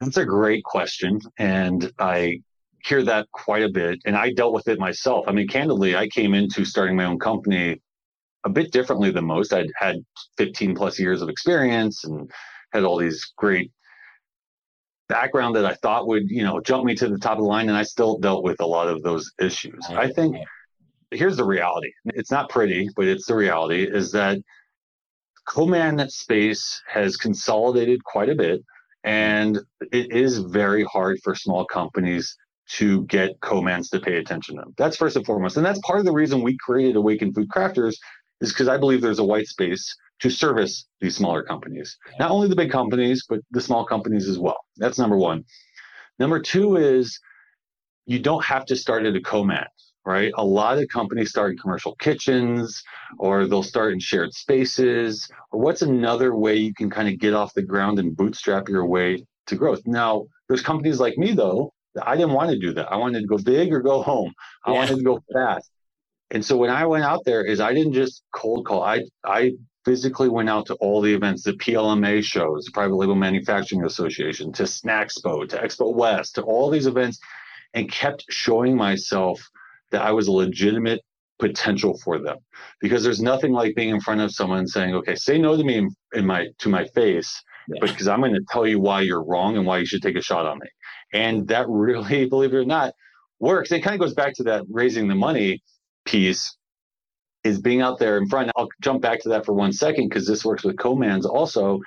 That's 0.00 0.16
a 0.16 0.24
great 0.24 0.62
question. 0.62 1.20
And 1.38 1.92
I 1.98 2.42
hear 2.84 3.02
that 3.04 3.30
quite 3.32 3.62
a 3.62 3.68
bit. 3.68 4.00
And 4.04 4.16
I 4.16 4.32
dealt 4.32 4.52
with 4.52 4.68
it 4.68 4.78
myself. 4.78 5.26
I 5.28 5.32
mean, 5.32 5.48
candidly, 5.48 5.96
I 5.96 6.08
came 6.08 6.34
into 6.34 6.64
starting 6.64 6.96
my 6.96 7.04
own 7.04 7.18
company 7.18 7.80
a 8.44 8.48
bit 8.48 8.72
differently 8.72 9.10
than 9.10 9.24
most. 9.24 9.52
I'd 9.52 9.70
had 9.76 9.96
15 10.38 10.74
plus 10.74 10.98
years 10.98 11.22
of 11.22 11.28
experience 11.28 12.04
and 12.04 12.30
had 12.72 12.84
all 12.84 12.96
these 12.96 13.32
great 13.36 13.70
background 15.08 15.56
that 15.56 15.66
I 15.66 15.74
thought 15.74 16.06
would, 16.06 16.24
you 16.28 16.42
know, 16.42 16.60
jump 16.60 16.84
me 16.84 16.94
to 16.96 17.08
the 17.08 17.18
top 17.18 17.38
of 17.38 17.44
the 17.44 17.48
line. 17.48 17.68
And 17.68 17.76
I 17.76 17.82
still 17.82 18.18
dealt 18.18 18.44
with 18.44 18.60
a 18.60 18.66
lot 18.66 18.88
of 18.88 19.02
those 19.02 19.30
issues. 19.40 19.84
I 19.90 20.10
think 20.10 20.36
here's 21.10 21.36
the 21.36 21.44
reality. 21.44 21.90
It's 22.06 22.30
not 22.30 22.48
pretty, 22.48 22.88
but 22.96 23.06
it's 23.06 23.26
the 23.26 23.34
reality 23.34 23.82
is 23.82 24.12
that 24.12 24.38
co-man 25.48 26.08
space 26.08 26.80
has 26.88 27.16
consolidated 27.16 28.02
quite 28.04 28.28
a 28.28 28.34
bit 28.34 28.60
mm-hmm. 28.60 29.10
and 29.10 29.58
it 29.92 30.12
is 30.12 30.38
very 30.38 30.84
hard 30.84 31.18
for 31.24 31.34
small 31.34 31.64
companies 31.64 32.36
to 32.76 33.04
get 33.06 33.40
co-mans 33.40 33.90
to 33.90 34.00
pay 34.00 34.16
attention 34.16 34.56
to 34.56 34.62
them. 34.62 34.74
That's 34.78 34.96
first 34.96 35.16
and 35.16 35.26
foremost. 35.26 35.56
And 35.56 35.66
that's 35.66 35.80
part 35.80 35.98
of 35.98 36.04
the 36.04 36.12
reason 36.12 36.42
we 36.42 36.56
created 36.58 36.96
Awakened 36.96 37.34
Food 37.34 37.48
Crafters 37.48 37.96
is 38.40 38.52
because 38.52 38.68
I 38.68 38.78
believe 38.78 39.00
there's 39.00 39.18
a 39.18 39.24
white 39.24 39.48
space 39.48 39.94
to 40.20 40.30
service 40.30 40.86
these 41.00 41.16
smaller 41.16 41.42
companies. 41.42 41.96
Not 42.18 42.30
only 42.30 42.48
the 42.48 42.56
big 42.56 42.70
companies, 42.70 43.24
but 43.28 43.40
the 43.50 43.60
small 43.60 43.84
companies 43.84 44.28
as 44.28 44.38
well. 44.38 44.58
That's 44.76 44.98
number 44.98 45.16
one. 45.16 45.44
Number 46.18 46.38
two 46.38 46.76
is 46.76 47.18
you 48.06 48.20
don't 48.20 48.44
have 48.44 48.66
to 48.66 48.76
start 48.76 49.04
at 49.04 49.16
a 49.16 49.20
co-man, 49.20 49.66
right? 50.04 50.32
A 50.36 50.44
lot 50.44 50.78
of 50.78 50.88
companies 50.88 51.30
start 51.30 51.52
in 51.52 51.58
commercial 51.58 51.96
kitchens 51.96 52.82
or 53.18 53.46
they'll 53.46 53.62
start 53.62 53.92
in 53.92 53.98
shared 53.98 54.32
spaces. 54.32 55.28
Or 55.50 55.60
what's 55.60 55.82
another 55.82 56.36
way 56.36 56.54
you 56.56 56.74
can 56.74 56.88
kind 56.88 57.08
of 57.08 57.18
get 57.18 57.34
off 57.34 57.54
the 57.54 57.62
ground 57.62 57.98
and 57.98 58.16
bootstrap 58.16 58.68
your 58.68 58.86
way 58.86 59.24
to 59.46 59.56
growth? 59.56 59.80
Now, 59.86 60.26
there's 60.48 60.62
companies 60.62 61.00
like 61.00 61.18
me 61.18 61.32
though 61.32 61.72
I 62.02 62.16
didn't 62.16 62.32
want 62.32 62.50
to 62.50 62.58
do 62.58 62.72
that. 62.74 62.92
I 62.92 62.96
wanted 62.96 63.20
to 63.20 63.26
go 63.26 63.38
big 63.38 63.72
or 63.72 63.80
go 63.80 64.02
home. 64.02 64.32
I 64.64 64.72
yeah. 64.72 64.78
wanted 64.78 64.96
to 64.96 65.02
go 65.02 65.22
fast. 65.32 65.70
And 66.30 66.44
so 66.44 66.56
when 66.56 66.70
I 66.70 66.86
went 66.86 67.04
out 67.04 67.24
there 67.24 67.44
is 67.44 67.60
I 67.60 67.74
didn't 67.74 67.92
just 67.92 68.22
cold 68.32 68.66
call. 68.66 68.82
I 68.82 69.02
I 69.24 69.52
physically 69.84 70.28
went 70.28 70.48
out 70.48 70.66
to 70.66 70.74
all 70.74 71.00
the 71.00 71.12
events, 71.12 71.42
the 71.42 71.54
PLMA 71.54 72.22
shows, 72.22 72.64
the 72.64 72.72
Private 72.72 72.96
Label 72.96 73.14
Manufacturing 73.14 73.84
Association, 73.84 74.52
to 74.52 74.64
Snaxpo, 74.64 75.48
to 75.48 75.56
Expo 75.56 75.94
West, 75.94 76.34
to 76.34 76.42
all 76.42 76.70
these 76.70 76.86
events, 76.86 77.18
and 77.74 77.90
kept 77.90 78.24
showing 78.30 78.76
myself 78.76 79.40
that 79.90 80.02
I 80.02 80.12
was 80.12 80.28
a 80.28 80.32
legitimate 80.32 81.00
potential 81.38 81.98
for 82.04 82.18
them. 82.18 82.36
Because 82.80 83.02
there's 83.02 83.22
nothing 83.22 83.52
like 83.52 83.74
being 83.74 83.88
in 83.88 84.00
front 84.00 84.20
of 84.20 84.30
someone 84.32 84.66
saying, 84.66 84.94
"Okay, 84.94 85.16
say 85.16 85.38
no 85.38 85.56
to 85.56 85.64
me 85.64 85.78
in, 85.78 85.90
in 86.14 86.26
my 86.26 86.48
to 86.58 86.68
my 86.68 86.84
face," 86.94 87.42
yeah. 87.68 87.80
because 87.80 88.06
I'm 88.06 88.20
going 88.20 88.34
to 88.34 88.44
tell 88.50 88.66
you 88.66 88.78
why 88.78 89.00
you're 89.00 89.24
wrong 89.24 89.56
and 89.56 89.66
why 89.66 89.78
you 89.78 89.86
should 89.86 90.02
take 90.02 90.16
a 90.16 90.22
shot 90.22 90.46
on 90.46 90.58
me. 90.58 90.68
And 91.12 91.48
that 91.48 91.66
really, 91.68 92.26
believe 92.28 92.54
it 92.54 92.56
or 92.56 92.64
not, 92.64 92.94
works. 93.38 93.72
It 93.72 93.80
kind 93.80 93.94
of 93.94 94.00
goes 94.00 94.14
back 94.14 94.34
to 94.34 94.42
that 94.44 94.64
raising 94.70 95.08
the 95.08 95.14
money 95.14 95.62
piece 96.04 96.56
is 97.42 97.60
being 97.60 97.80
out 97.80 97.98
there 97.98 98.18
in 98.18 98.28
front. 98.28 98.50
I'll 98.56 98.68
jump 98.82 99.00
back 99.00 99.20
to 99.22 99.30
that 99.30 99.46
for 99.46 99.54
one 99.54 99.72
second 99.72 100.08
because 100.08 100.26
this 100.26 100.44
works 100.44 100.62
with 100.62 100.78
co-mans 100.78 101.26
also. 101.26 101.80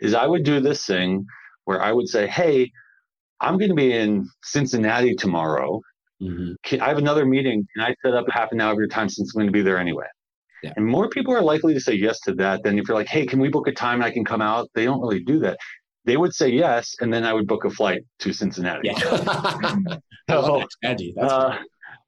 Is 0.00 0.14
I 0.14 0.26
would 0.26 0.44
do 0.44 0.60
this 0.60 0.86
thing 0.86 1.26
where 1.64 1.82
I 1.82 1.92
would 1.92 2.08
say, 2.08 2.26
Hey, 2.26 2.70
I'm 3.40 3.58
going 3.58 3.70
to 3.70 3.74
be 3.74 3.92
in 3.92 4.28
Cincinnati 4.42 5.14
tomorrow. 5.14 5.80
Mm-hmm. 6.22 6.82
I 6.82 6.88
have 6.88 6.98
another 6.98 7.26
meeting. 7.26 7.66
Can 7.74 7.86
I 7.86 7.94
set 8.04 8.14
up 8.14 8.26
half 8.30 8.52
an 8.52 8.60
hour 8.60 8.72
of 8.72 8.78
your 8.78 8.88
time 8.88 9.08
since 9.08 9.34
I'm 9.34 9.40
going 9.40 9.48
to 9.48 9.52
be 9.52 9.62
there 9.62 9.78
anyway? 9.78 10.06
Yeah. 10.62 10.74
And 10.76 10.86
more 10.86 11.08
people 11.08 11.34
are 11.34 11.42
likely 11.42 11.72
to 11.74 11.80
say 11.80 11.94
yes 11.94 12.20
to 12.20 12.34
that 12.34 12.62
than 12.62 12.78
if 12.78 12.86
you're 12.86 12.96
like, 12.96 13.08
hey, 13.08 13.24
can 13.24 13.40
we 13.40 13.48
book 13.48 13.66
a 13.66 13.72
time 13.72 13.96
and 13.96 14.04
I 14.04 14.10
can 14.10 14.26
come 14.26 14.42
out? 14.42 14.68
They 14.74 14.84
don't 14.84 15.00
really 15.00 15.24
do 15.24 15.38
that 15.40 15.58
they 16.10 16.16
would 16.16 16.34
say 16.34 16.48
yes, 16.48 16.96
and 17.00 17.14
then 17.14 17.24
I 17.24 17.32
would 17.32 17.46
book 17.46 17.64
a 17.64 17.70
flight 17.70 18.02
to 18.18 18.32
Cincinnati. 18.32 18.88
Yeah. 18.88 19.76
so, 20.28 20.64
Andy, 20.82 21.14
uh, 21.16 21.58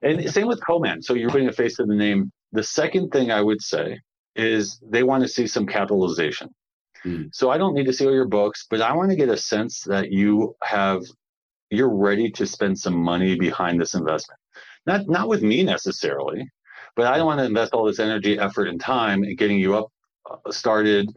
and 0.02 0.28
same 0.28 0.49
with 0.49 0.61
co-man. 0.66 1.00
So 1.00 1.14
you're 1.14 1.30
putting 1.30 1.47
a 1.47 1.52
face 1.52 1.76
to 1.76 1.85
the 1.85 1.94
name. 1.94 2.32
The 2.50 2.64
second 2.64 3.11
thing 3.11 3.30
I 3.30 3.40
would 3.40 3.62
say 3.62 4.00
is 4.35 4.80
they 4.82 5.04
want 5.04 5.23
to 5.23 5.28
see 5.28 5.47
some 5.47 5.66
capitalization. 5.66 6.49
Mm. 7.04 7.28
So 7.32 7.50
I 7.50 7.59
don't 7.59 7.75
need 7.75 7.87
to 7.87 7.92
see 7.92 8.04
all 8.04 8.12
your 8.12 8.26
books, 8.26 8.66
but 8.68 8.80
I 8.80 8.92
want 8.92 9.11
to 9.11 9.16
get 9.16 9.28
a 9.28 9.37
sense 9.37 9.82
that 9.82 10.11
you 10.11 10.56
have 10.64 11.02
you're 11.71 11.94
ready 11.94 12.28
to 12.32 12.44
spend 12.44 12.76
some 12.80 12.97
money 12.97 13.38
behind 13.38 13.80
this 13.80 13.94
investment. 13.94 14.40
Not 14.85 15.09
not 15.09 15.28
with 15.28 15.42
me 15.44 15.62
necessarily, 15.62 16.44
but 16.97 17.06
I 17.06 17.18
don't 17.18 17.26
want 17.26 17.38
to 17.38 17.47
invest 17.47 17.73
all 17.73 17.85
this 17.85 18.00
energy, 18.00 18.37
effort, 18.37 18.66
and 18.66 18.80
time 18.80 19.23
in 19.23 19.37
getting 19.37 19.61
you 19.61 19.76
up 19.76 19.92
uh, 20.28 20.50
started 20.50 21.09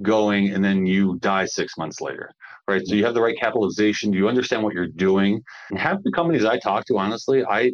going 0.00 0.50
and 0.50 0.64
then 0.64 0.86
you 0.86 1.18
die 1.18 1.44
six 1.44 1.76
months 1.76 2.00
later 2.00 2.30
right? 2.68 2.86
So 2.86 2.94
you 2.94 3.04
have 3.04 3.14
the 3.14 3.20
right 3.20 3.38
capitalization. 3.38 4.10
Do 4.10 4.18
you 4.18 4.28
understand 4.28 4.62
what 4.62 4.74
you're 4.74 4.86
doing? 4.86 5.42
And 5.70 5.78
half 5.78 6.02
the 6.02 6.12
companies 6.12 6.44
i 6.44 6.58
talk 6.58 6.84
to 6.86 6.98
honestly 6.98 7.44
i 7.44 7.70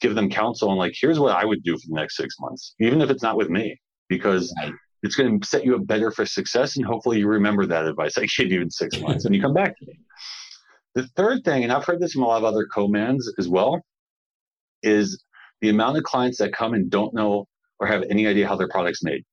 give 0.00 0.14
them 0.14 0.28
counsel 0.28 0.70
and 0.70 0.78
like 0.78 0.92
here's 1.00 1.18
what 1.18 1.36
i 1.36 1.44
would 1.44 1.62
do 1.62 1.74
for 1.74 1.86
the 1.88 1.94
next 1.94 2.16
six 2.16 2.34
months 2.40 2.74
even 2.80 3.00
if 3.00 3.10
it's 3.10 3.22
not 3.22 3.36
with 3.36 3.48
me 3.48 3.78
because 4.08 4.52
right. 4.60 4.72
it's 5.02 5.14
going 5.14 5.40
to 5.40 5.46
set 5.46 5.64
you 5.64 5.76
up 5.76 5.86
better 5.86 6.10
for 6.10 6.26
success 6.26 6.76
and 6.76 6.84
hopefully 6.84 7.18
you 7.18 7.28
remember 7.28 7.64
that 7.64 7.86
advice 7.86 8.18
i 8.18 8.26
gave 8.36 8.52
you 8.52 8.60
in 8.60 8.70
six 8.70 9.00
months 9.00 9.24
and 9.24 9.34
you 9.34 9.40
come 9.40 9.54
back 9.54 9.78
to 9.78 9.86
me. 9.86 9.98
The 10.94 11.06
third 11.16 11.44
thing 11.44 11.62
and 11.62 11.72
i've 11.72 11.84
heard 11.84 12.00
this 12.00 12.12
from 12.12 12.24
a 12.24 12.26
lot 12.26 12.38
of 12.38 12.44
other 12.44 12.66
co-mans 12.66 13.32
as 13.38 13.48
well 13.48 13.80
is 14.82 15.22
the 15.60 15.70
amount 15.70 15.96
of 15.96 16.02
clients 16.02 16.38
that 16.38 16.52
come 16.52 16.74
and 16.74 16.90
don't 16.90 17.14
know 17.14 17.46
or 17.78 17.86
have 17.86 18.02
any 18.10 18.26
idea 18.26 18.46
how 18.46 18.56
their 18.56 18.68
product's 18.68 19.02
made. 19.02 19.24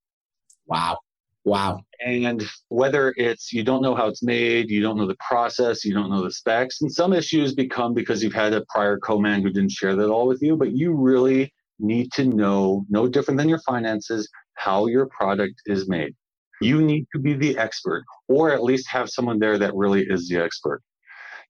Wow 0.66 0.98
Wow. 1.44 1.80
And 2.04 2.44
whether 2.68 3.12
it's 3.16 3.52
you 3.52 3.64
don't 3.64 3.82
know 3.82 3.94
how 3.94 4.06
it's 4.06 4.22
made, 4.22 4.70
you 4.70 4.82
don't 4.82 4.96
know 4.96 5.06
the 5.06 5.16
process, 5.26 5.84
you 5.84 5.92
don't 5.92 6.10
know 6.10 6.22
the 6.22 6.30
specs, 6.30 6.80
and 6.80 6.92
some 6.92 7.12
issues 7.12 7.54
become 7.54 7.94
because 7.94 8.22
you've 8.22 8.32
had 8.32 8.52
a 8.52 8.64
prior 8.68 8.98
co-man 8.98 9.42
who 9.42 9.50
didn't 9.50 9.72
share 9.72 9.96
that 9.96 10.08
all 10.08 10.26
with 10.26 10.42
you, 10.42 10.56
but 10.56 10.72
you 10.72 10.92
really 10.92 11.52
need 11.78 12.12
to 12.12 12.24
know, 12.24 12.84
no 12.88 13.08
different 13.08 13.38
than 13.38 13.48
your 13.48 13.60
finances, 13.66 14.28
how 14.54 14.86
your 14.86 15.06
product 15.06 15.54
is 15.66 15.88
made. 15.88 16.14
You 16.60 16.80
need 16.80 17.06
to 17.12 17.20
be 17.20 17.34
the 17.34 17.58
expert, 17.58 18.04
or 18.28 18.52
at 18.52 18.62
least 18.62 18.88
have 18.88 19.10
someone 19.10 19.40
there 19.40 19.58
that 19.58 19.74
really 19.74 20.02
is 20.02 20.28
the 20.28 20.40
expert. 20.40 20.80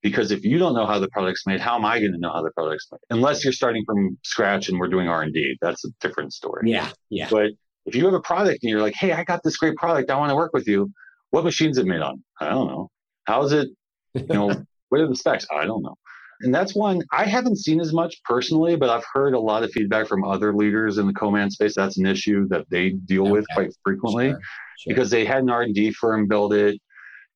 Because 0.02 0.30
if 0.30 0.42
you 0.42 0.58
don't 0.58 0.74
know 0.74 0.86
how 0.86 0.98
the 0.98 1.08
product's 1.08 1.46
made, 1.46 1.60
how 1.60 1.76
am 1.76 1.84
I 1.84 2.00
going 2.00 2.12
to 2.12 2.18
know 2.18 2.32
how 2.32 2.42
the 2.42 2.50
product's 2.52 2.88
made? 2.90 2.98
Unless 3.10 3.44
you're 3.44 3.52
starting 3.52 3.84
from 3.84 4.18
scratch 4.24 4.68
and 4.68 4.78
we're 4.78 4.88
doing 4.88 5.08
R 5.08 5.22
and 5.22 5.32
D, 5.32 5.56
that's 5.60 5.84
a 5.84 5.88
different 6.00 6.32
story. 6.32 6.70
Yeah, 6.70 6.88
yeah. 7.10 7.28
But 7.30 7.50
if 7.86 7.94
you 7.94 8.04
have 8.04 8.14
a 8.14 8.20
product 8.20 8.60
and 8.62 8.70
you're 8.70 8.82
like, 8.82 8.94
hey, 8.94 9.12
I 9.12 9.24
got 9.24 9.42
this 9.42 9.56
great 9.56 9.76
product, 9.76 10.10
I 10.10 10.16
want 10.16 10.30
to 10.30 10.36
work 10.36 10.52
with 10.52 10.68
you. 10.68 10.90
What 11.30 11.44
machine's 11.44 11.78
it 11.78 11.86
made 11.86 12.02
on? 12.02 12.22
I 12.40 12.50
don't 12.50 12.68
know. 12.68 12.90
How 13.24 13.42
is 13.42 13.52
it? 13.52 13.68
You 14.14 14.26
know, 14.26 14.46
what 14.88 15.00
are 15.00 15.08
the 15.08 15.16
specs? 15.16 15.46
I 15.50 15.64
don't 15.64 15.82
know. 15.82 15.96
And 16.42 16.52
that's 16.52 16.74
one 16.74 17.02
I 17.12 17.24
haven't 17.24 17.56
seen 17.58 17.80
as 17.80 17.92
much 17.92 18.20
personally, 18.24 18.76
but 18.76 18.90
I've 18.90 19.04
heard 19.12 19.34
a 19.34 19.38
lot 19.38 19.62
of 19.62 19.70
feedback 19.70 20.08
from 20.08 20.24
other 20.24 20.52
leaders 20.52 20.98
in 20.98 21.06
the 21.06 21.12
co-man 21.12 21.50
space. 21.50 21.74
That's 21.76 21.98
an 21.98 22.06
issue 22.06 22.48
that 22.48 22.68
they 22.68 22.90
deal 22.90 23.22
okay. 23.22 23.30
with 23.30 23.46
quite 23.54 23.70
frequently 23.84 24.30
sure. 24.30 24.40
Sure. 24.78 24.94
because 24.94 25.10
they 25.10 25.24
had 25.24 25.44
an 25.44 25.50
R&D 25.50 25.92
firm 25.92 26.26
build 26.26 26.52
it. 26.52 26.80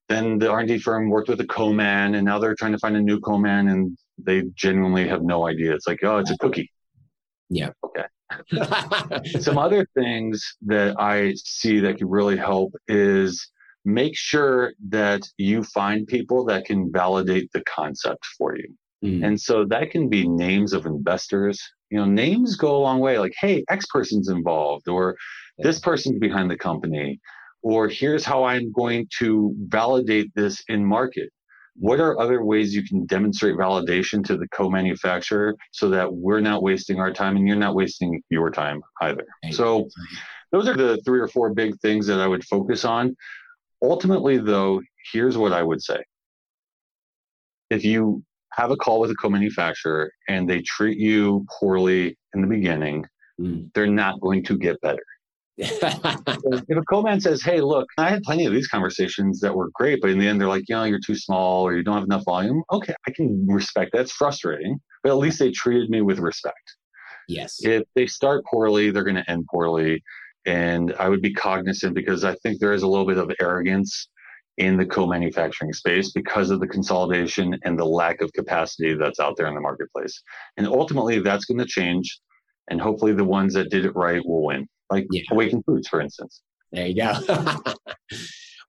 Then 0.09 0.39
the 0.39 0.51
R&D 0.51 0.79
firm 0.79 1.09
worked 1.09 1.29
with 1.29 1.41
a 1.41 1.47
co-man 1.47 2.17
and 2.17 2.25
now 2.25 2.39
they're 2.39 2.55
trying 2.55 2.73
to 2.73 2.79
find 2.79 2.97
a 2.97 3.01
new 3.01 3.21
co-man 3.21 3.69
and 3.69 3.97
they 4.19 4.43
genuinely 4.55 5.07
have 5.09 5.23
no 5.23 5.47
idea. 5.47 5.75
It's 5.75 5.87
like, 5.87 6.03
oh, 6.03 6.19
it's 6.19 6.31
a 6.31 6.39
cookie. 6.39 6.71
Yeah. 7.49 7.71
Okay. 7.85 8.05
Some 9.41 9.59
other 9.59 9.87
things 9.95 10.57
that 10.63 10.97
I 10.99 11.35
see 11.37 11.81
that 11.81 11.99
could 11.99 12.11
really 12.11 12.37
help 12.37 12.75
is 12.89 13.51
make 13.85 14.17
sure 14.17 14.73
that 14.89 15.23
you 15.37 15.63
find 15.63 16.07
people 16.07 16.45
that 16.47 16.65
can 16.65 16.91
validate 16.93 17.51
the 17.53 17.63
concept 17.63 18.27
for 18.37 18.57
you. 18.57 18.69
Mm. 19.05 19.25
And 19.25 19.41
so 19.41 19.65
that 19.67 19.91
can 19.91 20.09
be 20.09 20.27
names 20.27 20.73
of 20.73 20.87
investors. 20.87 21.61
You 21.91 21.99
know, 21.99 22.05
names 22.05 22.57
go 22.57 22.77
a 22.77 22.79
long 22.79 22.99
way, 22.99 23.19
like, 23.19 23.35
hey, 23.41 23.65
X 23.69 23.87
person's 23.87 24.29
involved, 24.29 24.89
or 24.89 25.17
this 25.59 25.79
person's 25.79 26.19
behind 26.19 26.51
the 26.51 26.57
company, 26.57 27.21
or 27.63 27.89
here's 27.89 28.25
how 28.25 28.45
I'm 28.45 28.73
going 28.73 29.09
to 29.19 29.55
validate 29.69 30.35
this 30.35 30.63
in 30.69 30.85
market 30.85 31.31
what 31.79 32.01
are 32.01 32.19
other 32.19 32.45
ways 32.45 32.75
you 32.75 32.83
can 32.83 33.05
demonstrate 33.07 33.55
validation 33.57 34.25
to 34.25 34.37
the 34.37 34.49
co-manufacturer 34.49 35.55
so 35.73 35.89
that 35.89 36.13
we're 36.13 36.41
not 36.41 36.63
wasting 36.63 37.01
our 37.01 37.13
time 37.13 37.37
and 37.37 37.47
you're 37.47 37.57
not 37.57 37.75
wasting 37.75 38.23
your 38.31 38.51
time 38.51 38.81
either 39.03 39.25
so 39.51 39.89
those 40.53 40.69
are 40.69 40.77
the 40.77 40.97
three 41.05 41.21
or 41.21 41.29
four 41.29 41.53
big 41.53 41.79
things 41.81 42.07
that 42.07 42.21
i 42.21 42.27
would 42.27 42.45
focus 42.45 42.85
on 42.85 43.15
ultimately 43.83 44.39
though 44.39 44.81
here's 45.13 45.37
what 45.37 45.53
i 45.53 45.63
would 45.63 45.83
say 45.83 46.03
if 47.71 47.85
you 47.85 48.23
have 48.57 48.71
a 48.71 48.77
call 48.77 49.01
with 49.01 49.11
a 49.11 49.15
co-manufacturer 49.17 50.11
and 50.29 50.49
they 50.49 50.63
treat 50.63 50.99
you 50.99 51.47
poorly 51.59 52.17
in 52.35 52.41
the 52.41 52.47
beginning, 52.47 53.05
mm. 53.41 53.71
they're 53.75 53.87
not 53.87 54.21
going 54.21 54.43
to 54.45 54.57
get 54.57 54.81
better. 54.81 55.05
If 55.59 56.79
a 56.79 56.83
co-man 56.83 57.21
says, 57.21 57.43
"Hey, 57.43 57.61
look, 57.61 57.87
I 57.99 58.11
had 58.11 58.23
plenty 58.23 58.45
of 58.45 58.53
these 58.53 58.69
conversations 58.69 59.41
that 59.41 59.55
were 59.55 59.71
great, 59.75 60.01
but 60.01 60.11
in 60.11 60.19
the 60.19 60.29
end, 60.29 60.41
they're 60.41 60.49
like, 60.49 60.65
you 60.69 60.75
know, 60.75 60.85
you're 60.85 61.01
too 61.05 61.17
small 61.17 61.67
or 61.67 61.75
you 61.77 61.83
don't 61.83 61.95
have 61.95 62.05
enough 62.05 62.25
volume." 62.25 62.63
Okay, 62.73 62.95
I 63.07 63.11
can 63.13 63.47
respect 63.49 63.93
that. 63.93 64.03
It's 64.03 64.13
frustrating, 64.13 64.79
but 65.03 65.11
at 65.11 65.19
least 65.19 65.39
they 65.39 65.51
treated 65.51 65.89
me 65.89 66.03
with 66.03 66.19
respect. 66.19 66.77
Yes. 67.29 67.57
If 67.61 67.85
they 67.95 68.07
start 68.07 68.45
poorly, 68.45 68.91
they're 68.91 69.05
going 69.05 69.17
to 69.17 69.31
end 69.31 69.47
poorly, 69.51 70.03
and 70.45 70.95
I 70.99 71.09
would 71.09 71.23
be 71.23 71.33
cognizant 71.33 71.95
because 71.95 72.25
I 72.25 72.35
think 72.37 72.61
there 72.61 72.73
is 72.73 72.83
a 72.83 72.89
little 72.89 73.07
bit 73.07 73.19
of 73.19 73.33
arrogance 73.41 74.09
in 74.59 74.77
the 74.77 74.87
co-manufacturing 74.87 75.73
space 75.73 76.13
because 76.13 76.51
of 76.51 76.61
the 76.61 76.69
consolidation 76.69 77.59
and 77.65 77.79
the 77.79 77.85
lack 77.85 78.23
of 78.23 78.33
capacity 78.33 78.95
that's 78.95 79.21
out 79.21 79.37
there 79.37 79.49
in 79.49 79.55
the 79.55 79.61
marketplace. 79.61 80.23
And 80.57 80.67
ultimately, 80.67 81.19
that's 81.19 81.45
going 81.45 81.59
to 81.59 81.67
change, 81.67 82.21
and 82.71 82.81
hopefully, 82.81 83.13
the 83.13 83.25
ones 83.25 83.55
that 83.55 83.71
did 83.71 83.85
it 83.87 83.95
right 83.97 84.25
will 84.25 84.45
win 84.45 84.69
like 84.91 85.07
yeah. 85.11 85.23
Awakened 85.31 85.65
Foods, 85.65 85.89
for 85.89 86.01
instance. 86.01 86.43
There 86.73 86.87
you 86.87 86.97
go. 86.97 87.13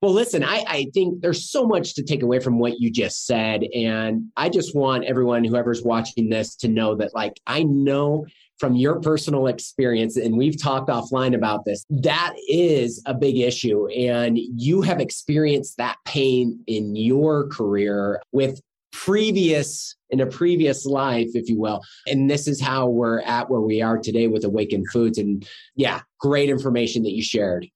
well, 0.01 0.13
listen, 0.13 0.43
I, 0.43 0.63
I 0.67 0.87
think 0.93 1.21
there's 1.21 1.49
so 1.49 1.65
much 1.65 1.95
to 1.95 2.03
take 2.03 2.23
away 2.23 2.39
from 2.39 2.59
what 2.59 2.79
you 2.79 2.91
just 2.91 3.25
said. 3.25 3.63
And 3.75 4.25
I 4.37 4.49
just 4.49 4.75
want 4.75 5.05
everyone, 5.05 5.43
whoever's 5.43 5.83
watching 5.83 6.29
this, 6.29 6.55
to 6.57 6.67
know 6.67 6.95
that, 6.95 7.13
like, 7.15 7.33
I 7.47 7.63
know 7.63 8.25
from 8.59 8.75
your 8.75 8.99
personal 8.99 9.47
experience, 9.47 10.17
and 10.17 10.37
we've 10.37 10.61
talked 10.61 10.89
offline 10.89 11.35
about 11.35 11.63
this, 11.65 11.85
that 11.89 12.33
is 12.49 13.01
a 13.05 13.13
big 13.13 13.37
issue. 13.37 13.87
And 13.89 14.37
you 14.37 14.81
have 14.81 14.99
experienced 14.99 15.77
that 15.77 15.97
pain 16.05 16.59
in 16.67 16.95
your 16.95 17.47
career 17.49 18.21
with 18.31 18.59
previous 19.05 19.95
in 20.09 20.21
a 20.21 20.25
previous 20.25 20.85
life 20.85 21.27
if 21.33 21.49
you 21.49 21.59
will. 21.59 21.81
And 22.07 22.29
this 22.29 22.47
is 22.47 22.59
how 22.59 22.87
we're 22.87 23.21
at 23.21 23.49
where 23.49 23.61
we 23.61 23.81
are 23.81 23.97
today 23.97 24.27
with 24.27 24.43
Awakened 24.43 24.87
foods. 24.91 25.17
And 25.17 25.47
yeah 25.75 26.01
great 26.19 26.49
information 26.49 27.03
that 27.03 27.11
you 27.11 27.21
shared. 27.21 27.67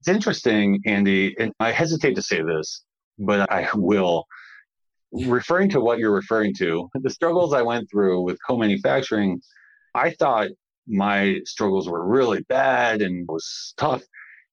It's 0.00 0.08
interesting 0.08 0.80
andy 0.86 1.36
and 1.38 1.52
i 1.60 1.70
hesitate 1.72 2.14
to 2.14 2.22
say 2.22 2.42
this 2.42 2.84
but 3.18 3.50
i 3.52 3.68
will. 3.74 4.24
Referring 5.12 5.68
to 5.70 5.80
what 5.80 5.98
you're 5.98 6.12
referring 6.12 6.54
to 6.56 6.88
the 6.94 7.10
struggles 7.10 7.52
i 7.52 7.62
went 7.62 7.88
through 7.90 8.22
with 8.22 8.38
co-manufacturing 8.46 9.40
i 9.94 10.10
thought 10.10 10.48
my 10.88 11.38
struggles 11.44 11.88
were 11.88 12.06
really 12.06 12.42
bad 12.48 13.02
and 13.02 13.26
was 13.28 13.74
tough. 13.76 14.04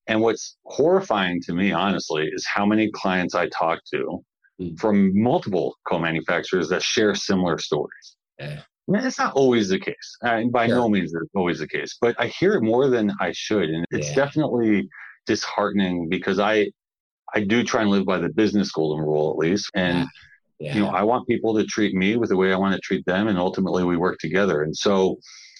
And 0.08 0.20
what's 0.20 0.58
horrifying 0.66 1.40
to 1.44 1.54
me 1.54 1.72
honestly 1.72 2.28
is 2.34 2.46
how 2.46 2.66
many 2.66 2.92
clients 2.92 3.36
i 3.36 3.48
talk 3.50 3.80
to 3.94 4.24
Mm. 4.62 4.80
from 4.80 5.20
multiple 5.20 5.76
co-manufacturers 5.88 6.70
that 6.70 6.84
share 6.84 7.16
similar 7.16 7.58
stories. 7.58 8.18
Yeah. 8.40 8.62
it's 8.88 9.18
not 9.18 9.34
always 9.34 9.70
the 9.70 9.80
case, 9.80 10.18
and 10.22 10.52
by 10.52 10.68
sure. 10.68 10.76
no 10.76 10.90
means 10.90 11.12
is 11.12 11.28
always 11.34 11.58
the 11.58 11.68
case. 11.68 11.98
But 12.00 12.16
I 12.20 12.28
hear 12.28 12.54
it 12.54 12.62
more 12.62 12.88
than 12.88 13.12
I 13.20 13.32
should, 13.32 13.70
and 13.70 13.84
it's 13.90 14.10
yeah. 14.10 14.16
definitely 14.16 14.88
disheartening 15.26 16.08
because 16.08 16.38
I 16.38 16.70
I 17.34 17.44
do 17.46 17.64
try 17.64 17.82
and 17.82 17.90
live 17.90 18.06
by 18.06 18.20
the 18.20 18.30
business 18.30 18.72
golden 18.72 19.04
rule 19.04 19.32
at 19.32 19.38
least, 19.38 19.72
and 19.74 20.08
yeah. 20.60 20.76
you 20.76 20.82
know 20.82 20.90
I 20.90 21.02
want 21.02 21.28
people 21.28 21.56
to 21.56 21.66
treat 21.66 21.96
me 21.96 22.16
with 22.16 22.30
the 22.30 22.38
way 22.38 22.54
I 22.54 22.58
want 22.58 22.76
to 22.76 22.82
treat 22.82 23.04
them, 23.08 23.28
and 23.28 23.40
ultimately 23.40 23.84
we 23.84 23.98
work 23.98 24.20
together. 24.20 24.62
And 24.62 24.76
so 24.78 25.18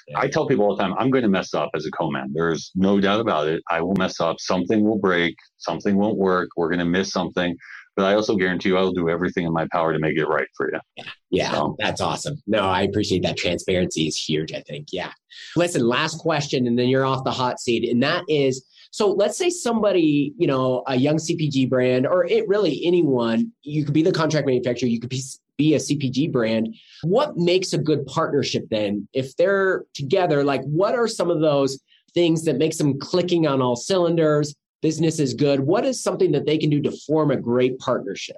yeah. 0.08 0.20
I 0.20 0.28
tell 0.28 0.46
people 0.46 0.66
all 0.66 0.76
the 0.76 0.84
time, 0.84 0.94
I'm 1.00 1.10
going 1.10 1.24
to 1.24 1.30
mess 1.30 1.56
up 1.56 1.72
as 1.74 1.88
a 1.88 1.92
co-man. 1.92 2.32
There's 2.32 2.72
no 2.76 3.00
doubt 3.00 3.22
about 3.22 3.48
it. 3.48 3.64
I 3.72 3.82
will 3.82 3.96
mess 3.98 4.20
up. 4.20 4.36
Something 4.40 4.84
will 4.84 5.00
break. 5.00 5.36
Something 5.58 5.96
won't 5.96 6.18
work. 6.18 6.50
We're 6.56 6.70
going 6.70 6.80
to 6.80 6.86
miss 6.86 7.12
something 7.12 7.58
but 7.96 8.06
I 8.06 8.16
also 8.16 8.36
guarantee 8.36 8.70
you 8.70 8.78
I'll 8.78 8.92
do 8.92 9.10
everything 9.10 9.46
in 9.46 9.54
my 9.54 9.68
power 9.72 9.94
to 9.94 10.00
make 10.00 10.18
it 10.18 10.26
right 10.26 10.48
for 10.56 10.72
you. 10.72 10.80
Yeah. 10.96 11.04
Yeah. 11.30 11.52
So. 11.52 11.76
That's 11.80 12.02
awesome. 12.02 12.42
No, 12.48 12.62
I 12.62 12.84
appreciate 12.84 13.24
that. 13.24 13.38
Transparency 13.38 14.08
is 14.08 14.18
huge, 14.18 14.54
I 14.54 14.62
think. 14.62 14.88
Yeah. 14.92 15.12
Listen, 15.56 15.88
last 15.88 16.20
question, 16.20 16.68
and 16.68 16.78
then 16.78 16.88
you're 16.88 17.06
off 17.06 17.24
the 17.24 17.32
hot 17.32 17.60
seat. 17.60 17.90
And 17.90 18.02
that 18.04 18.24
is 18.28 18.66
so 18.94 19.12
let's 19.12 19.40
say 19.40 19.50
somebody, 19.50 20.36
you 20.38 20.46
know, 20.46 20.84
a 20.86 20.96
young 20.96 21.18
CPG 21.18 21.68
brand, 21.68 22.06
or 22.06 22.26
it 22.26 22.48
really 22.48 22.86
anyone, 22.86 23.52
you 23.64 23.84
could 23.84 23.94
be 23.94 24.04
the 24.04 24.12
contract 24.12 24.46
manufacturer, 24.46 24.88
you 24.88 25.00
could 25.00 25.10
be, 25.10 25.24
be 25.58 25.74
a 25.74 25.80
CPG 25.80 26.32
brand. 26.32 26.76
What 27.02 27.36
makes 27.36 27.74
a 27.74 27.80
good 27.80 28.06
partnership 28.06 28.66
then? 28.70 29.08
If 29.12 29.36
they're 29.36 29.86
together, 29.96 30.44
like 30.44 30.62
what 30.66 30.94
are 30.94 31.08
some 31.08 31.32
of 31.32 31.42
those 31.42 31.80
things 32.14 32.46
that 32.46 32.60
makes 32.60 32.78
them 32.78 33.00
clicking 33.00 33.48
on 33.48 33.64
all 33.64 33.76
cylinders? 33.76 34.54
Business 34.84 35.18
is 35.18 35.34
good, 35.34 35.62
what 35.62 35.86
is 35.86 36.04
something 36.04 36.32
that 36.34 36.46
they 36.46 36.60
can 36.60 36.70
do 36.70 36.82
to 36.82 36.92
form 37.08 37.32
a 37.32 37.38
great 37.38 37.80
partnership? 37.80 38.38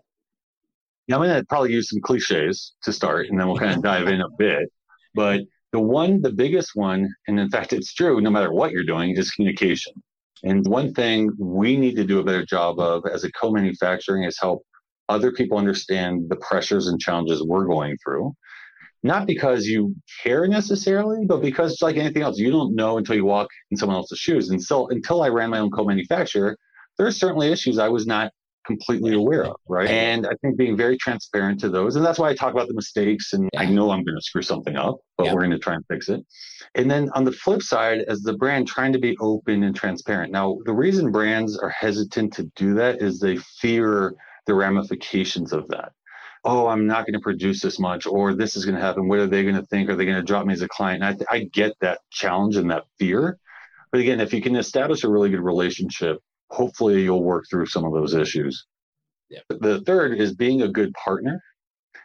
Yeah, 1.08 1.16
I'm 1.16 1.24
going 1.24 1.36
to 1.36 1.46
probably 1.46 1.74
use 1.74 1.90
some 1.90 2.00
cliches 2.00 2.74
to 2.84 2.94
start, 2.94 3.28
and 3.28 3.38
then 3.38 3.48
we'll 3.48 3.58
kind 3.58 3.76
of 3.76 3.84
dive 3.84 4.08
in 4.08 4.22
a 4.22 4.30
bit. 4.38 4.72
But 5.14 5.42
the 5.74 5.80
one, 5.80 6.22
the 6.22 6.32
biggest 6.32 6.70
one, 6.76 7.14
and 7.28 7.40
in 7.40 7.50
fact, 7.50 7.74
it's 7.74 7.94
true 7.94 8.22
no 8.22 8.30
matter 8.30 8.54
what 8.54 8.72
you're 8.72 8.86
doing, 8.86 9.18
is 9.18 9.32
communication. 9.32 9.94
And 10.44 10.66
one 10.68 10.94
thing 10.94 11.32
we 11.38 11.76
need 11.76 11.96
to 11.96 12.06
do 12.06 12.20
a 12.20 12.24
better 12.24 12.46
job 12.46 12.80
of 12.80 13.04
as 13.12 13.24
a 13.24 13.32
co 13.32 13.52
manufacturing 13.52 14.24
is 14.24 14.38
help 14.40 14.64
other 15.10 15.32
people 15.32 15.58
understand 15.58 16.30
the 16.30 16.36
pressures 16.38 16.88
and 16.88 17.00
challenges 17.00 17.44
we're 17.44 17.66
going 17.66 17.98
through 18.04 18.34
not 19.06 19.28
because 19.28 19.68
you 19.68 19.96
care 20.24 20.48
necessarily, 20.48 21.26
but 21.26 21.40
because 21.40 21.78
like 21.82 21.96
anything 21.96 22.24
else, 22.24 22.40
you 22.40 22.52
don't 22.52 22.76
know 22.76 22.98
until 22.98 23.16
you 23.16 23.24
walk 23.24 23.48
in 23.70 23.78
someone 23.78 23.98
else's 23.98 24.18
shoes. 24.18 24.50
And 24.50 24.62
so 24.62 24.88
until 24.88 25.22
I 25.22 25.30
ran 25.30 25.52
my 25.52 25.60
own 25.60 25.70
co-manufacturer, 25.70 26.58
there 26.98 27.06
are 27.06 27.12
certainly 27.12 27.52
issues 27.52 27.78
I 27.78 27.88
was 27.88 28.08
not 28.08 28.32
completely 28.66 29.14
aware 29.14 29.46
of, 29.46 29.58
right? 29.70 29.88
And 29.88 30.26
I 30.26 30.32
think 30.42 30.58
being 30.58 30.76
very 30.76 30.98
transparent 30.98 31.60
to 31.60 31.70
those, 31.70 31.96
and 31.96 32.04
that's 32.04 32.18
why 32.18 32.30
I 32.30 32.34
talk 32.34 32.52
about 32.52 32.68
the 32.68 32.74
mistakes. 32.74 33.34
And 33.34 33.48
yeah. 33.54 33.62
I 33.62 33.66
know 33.68 33.92
I'm 33.92 34.04
going 34.04 34.18
to 34.18 34.24
screw 34.24 34.42
something 34.42 34.76
up, 34.76 34.98
but 35.20 35.28
yeah. 35.28 35.34
we're 35.34 35.42
going 35.42 35.52
to 35.52 35.60
try 35.60 35.76
and 35.76 35.86
fix 35.88 36.10
it. 36.10 36.26
And 36.74 36.90
then 36.90 37.12
on 37.14 37.26
the 37.26 37.32
flip 37.32 37.62
side, 37.62 38.00
as 38.08 38.22
the 38.22 38.34
brand 38.34 38.68
trying 38.68 38.94
to 38.94 39.00
be 39.00 39.16
open 39.22 39.64
and 39.64 39.76
transparent. 39.76 40.32
Now, 40.32 40.58
the 40.66 40.74
reason 40.74 41.12
brands 41.12 41.60
are 41.60 41.70
hesitant 41.70 42.34
to 42.34 42.50
do 42.56 42.74
that 42.74 43.04
is 43.04 43.20
they 43.20 43.38
fear 43.62 44.16
the 44.48 44.56
ramifications 44.56 45.54
of 45.54 45.68
that 45.68 45.92
oh, 46.46 46.68
I'm 46.68 46.86
not 46.86 47.06
going 47.06 47.14
to 47.14 47.20
produce 47.20 47.60
this 47.62 47.80
much, 47.80 48.06
or 48.06 48.36
this 48.36 48.56
is 48.56 48.66
going 48.66 48.76
to 48.76 48.82
happen. 48.82 49.08
What 49.08 49.20
are 49.20 49.28
they 49.28 49.44
going 49.44 49.56
to 49.56 49.66
think? 49.66 49.90
Are 49.90 49.96
they 49.96 50.06
going 50.06 50.18
to 50.18 50.24
drop 50.24 50.46
me 50.46 50.54
as 50.54 50.62
a 50.62 50.68
client? 50.68 51.04
And 51.04 51.26
I, 51.30 51.36
I 51.36 51.40
get 51.52 51.74
that 51.82 52.00
challenge 52.12 52.56
and 52.56 52.70
that 52.70 52.84
fear. 53.00 53.40
But 53.92 54.02
again, 54.02 54.20
if 54.20 54.34
you 54.34 54.42
can 54.42 54.56
establish 54.56 55.04
a 55.04 55.10
really 55.10 55.30
good 55.30 55.42
relationship, 55.42 56.20
hopefully 56.52 57.02
you'll 57.02 57.24
work 57.24 57.46
through 57.50 57.66
some 57.66 57.84
of 57.84 57.94
those 57.94 58.14
issues. 58.14 58.68
Yeah. 59.30 59.40
The 59.50 59.82
third 59.82 60.20
is 60.20 60.36
being 60.36 60.62
a 60.62 60.68
good 60.68 60.94
partner, 60.94 61.42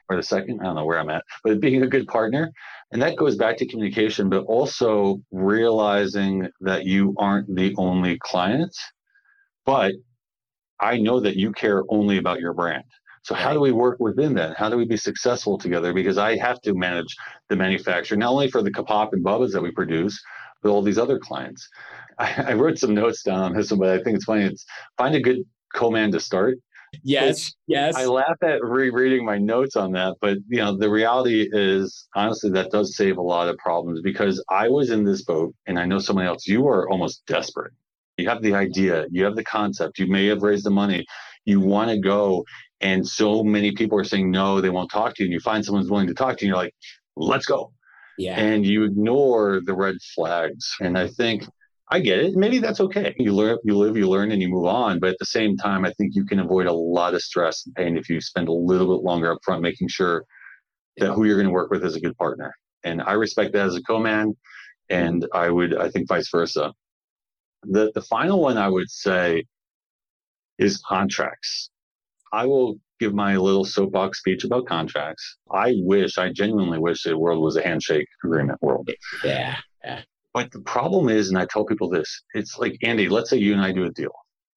or 0.09 0.17
the 0.17 0.23
second, 0.23 0.61
I 0.61 0.65
don't 0.65 0.75
know 0.77 0.87
where 0.87 0.99
I'm 0.99 1.11
at, 1.11 1.23
but 1.45 1.61
being 1.61 1.83
a 1.83 1.87
good 1.87 2.09
partner. 2.09 2.51
And 2.93 3.03
that 3.03 3.17
goes 3.17 3.37
back 3.37 3.59
to 3.59 3.67
communication, 3.67 4.31
but 4.31 4.45
also 4.45 5.21
realizing 5.31 6.49
that 6.63 6.87
you 6.87 7.15
aren't 7.19 7.55
the 7.55 7.75
only 7.77 8.19
client, 8.19 8.75
but 9.67 9.93
I 10.81 10.97
know 10.97 11.21
that 11.21 11.37
you 11.37 11.53
care 11.53 11.83
only 11.91 12.17
about 12.17 12.41
your 12.41 12.55
brand. 12.55 12.85
So 13.23 13.35
how 13.35 13.53
do 13.53 13.61
we 13.61 13.73
work 13.73 13.99
within 14.01 14.35
that? 14.35 14.57
How 14.57 14.69
do 14.69 14.77
we 14.77 14.87
be 14.87 14.97
successful 14.97 15.59
together? 15.59 15.93
Because 15.93 16.19
I 16.19 16.37
have 16.39 16.61
to 16.63 16.75
manage 16.75 17.15
the 17.49 17.57
manufacturer, 17.57 18.17
not 18.17 18.31
only 18.31 18.51
for 18.51 18.63
the 18.63 18.71
Kapop 18.71 19.13
and 19.13 19.25
Bubba's 19.25 19.53
that 19.53 19.63
we 19.63 19.71
produce, 19.71 20.21
but 20.63 20.71
all 20.71 20.83
these 20.83 20.99
other 20.99 21.19
clients. 21.19 21.69
I, 22.19 22.45
I 22.49 22.53
wrote 22.55 22.79
some 22.79 22.95
notes 22.95 23.23
down 23.23 23.41
on 23.41 23.55
this 23.55 23.71
one, 23.71 23.81
but 23.81 23.91
I 23.91 24.03
think 24.03 24.17
it's 24.17 24.25
funny. 24.25 24.45
It's 24.45 24.65
find 24.97 25.15
a 25.15 25.21
good 25.21 25.39
co-man 25.75 26.13
to 26.13 26.21
start. 26.21 26.57
Yes, 27.05 27.55
yes. 27.69 27.95
I 27.95 28.07
laugh 28.07 28.37
at 28.43 28.65
rereading 28.65 29.25
my 29.25 29.39
notes 29.39 29.77
on 29.77 29.93
that, 29.93 30.17
but 30.21 30.39
you 30.49 30.59
know, 30.59 30.77
the 30.77 30.91
reality 30.91 31.49
is 31.53 32.09
honestly 32.17 32.51
that 32.51 32.73
does 32.73 32.97
save 32.97 33.17
a 33.17 33.23
lot 33.23 33.49
of 33.49 33.57
problems 33.59 34.01
because 34.03 34.43
I 34.51 34.69
was 34.69 34.91
in 34.91 35.05
this 35.05 35.23
boat 35.23 35.55
and 35.67 35.79
I 35.79 35.85
know 35.85 36.01
somebody 36.01 36.27
else, 36.27 36.49
you 36.49 36.67
are 36.67 36.91
almost 36.91 37.25
desperate. 37.27 37.73
You 38.17 38.29
have 38.29 38.43
the 38.43 38.55
idea, 38.55 39.07
you 39.11 39.25
have 39.25 39.37
the 39.37 39.45
concept, 39.45 39.99
you 39.99 40.09
may 40.09 40.27
have 40.27 40.43
raised 40.43 40.67
the 40.67 40.71
money, 40.71 41.07
you 41.45 41.61
want 41.61 41.91
to 41.91 41.99
go 41.99 42.45
and 42.81 43.07
so 43.07 43.43
many 43.43 43.73
people 43.73 43.99
are 43.99 44.05
saying 44.05 44.31
no, 44.31 44.61
they 44.61 44.71
won't 44.71 44.91
talk 44.91 45.15
to 45.15 45.23
you. 45.23 45.27
And 45.27 45.33
you 45.33 45.41
find 45.41 45.65
someone's 45.65 45.91
willing 45.91 46.07
to 46.09 46.15
talk 46.15 46.39
to 46.39 46.45
you, 46.45 46.53
and 46.53 46.57
you're 46.57 46.65
like, 46.65 46.75
let's 47.17 47.47
go. 47.47 47.73
Yeah. 48.19 48.39
And 48.39 48.67
you 48.67 48.85
ignore 48.85 49.61
the 49.65 49.75
red 49.75 49.97
flags. 50.15 50.75
And 50.81 50.99
I 50.99 51.09
think 51.09 51.47
I 51.91 52.01
get 52.01 52.21
it. 52.21 52.35
Maybe 52.37 52.59
that's 52.59 52.81
okay. 52.81 53.15
You 53.19 53.35
learn, 53.35 53.59
you 53.65 53.77
live, 53.77 53.97
you 53.97 54.09
learn, 54.09 54.31
and 54.31 54.41
you 54.41 54.49
move 54.49 54.67
on. 54.67 55.01
But 55.01 55.11
at 55.11 55.17
the 55.19 55.27
same 55.27 55.57
time, 55.57 55.85
I 55.85 55.93
think 55.93 56.15
you 56.15 56.25
can 56.25 56.39
avoid 56.39 56.67
a 56.67 56.73
lot 56.73 57.15
of 57.15 57.23
stress 57.23 57.67
and 57.67 57.75
pain 57.75 57.97
if 57.97 58.09
you 58.09 58.21
spend 58.21 58.49
a 58.49 58.53
little 58.53 58.95
bit 58.97 59.05
longer 59.05 59.33
up 59.33 59.39
front 59.45 59.63
making 59.63 59.89
sure 59.89 60.25
that 60.99 61.13
who 61.13 61.25
you're 61.25 61.37
going 61.37 61.47
to 61.47 61.53
work 61.53 61.71
with 61.71 61.85
is 61.85 61.97
a 61.97 62.01
good 62.01 62.17
partner. 62.17 62.55
And 62.85 63.03
I 63.03 63.13
respect 63.13 63.53
that 63.55 63.67
as 63.67 63.77
a 63.77 63.83
co-man, 63.83 64.37
and 64.89 65.27
I 65.35 65.51
would, 65.51 65.77
I 65.77 65.91
think, 65.91 66.09
vice 66.09 66.31
versa. 66.31 66.73
The 67.63 67.93
the 67.95 68.03
final 68.03 68.41
one 68.41 68.57
I 68.57 68.69
would 68.69 68.91
say 68.91 69.45
is 70.59 70.79
contracts. 70.79 71.71
I 72.33 72.47
will 72.47 72.77
give 73.01 73.15
my 73.15 73.37
little 73.37 73.65
soapbox 73.65 74.19
speech 74.19 74.45
about 74.45 74.67
contracts. 74.67 75.39
I 75.51 75.75
wish, 75.79 76.19
I 76.19 76.31
genuinely 76.33 76.79
wish 76.79 77.03
the 77.03 77.17
world 77.17 77.43
was 77.43 77.57
a 77.57 77.63
handshake 77.63 78.07
agreement 78.23 78.63
world. 78.63 78.89
Yeah. 79.25 79.57
yeah. 79.83 80.03
But 80.35 80.53
the 80.53 80.61
problem 80.61 81.09
is, 81.09 81.29
and 81.29 81.39
I 81.39 81.47
tell 81.47 81.65
people 81.65 81.89
this, 81.89 82.23
it's 82.35 82.59
like, 82.59 82.77
Andy, 82.83 83.09
let's 83.09 83.31
say 83.31 83.39
you 83.39 83.53
and 83.53 83.63
I 83.63 83.73
do 83.73 83.85
a 83.85 83.91
deal. 83.91 84.13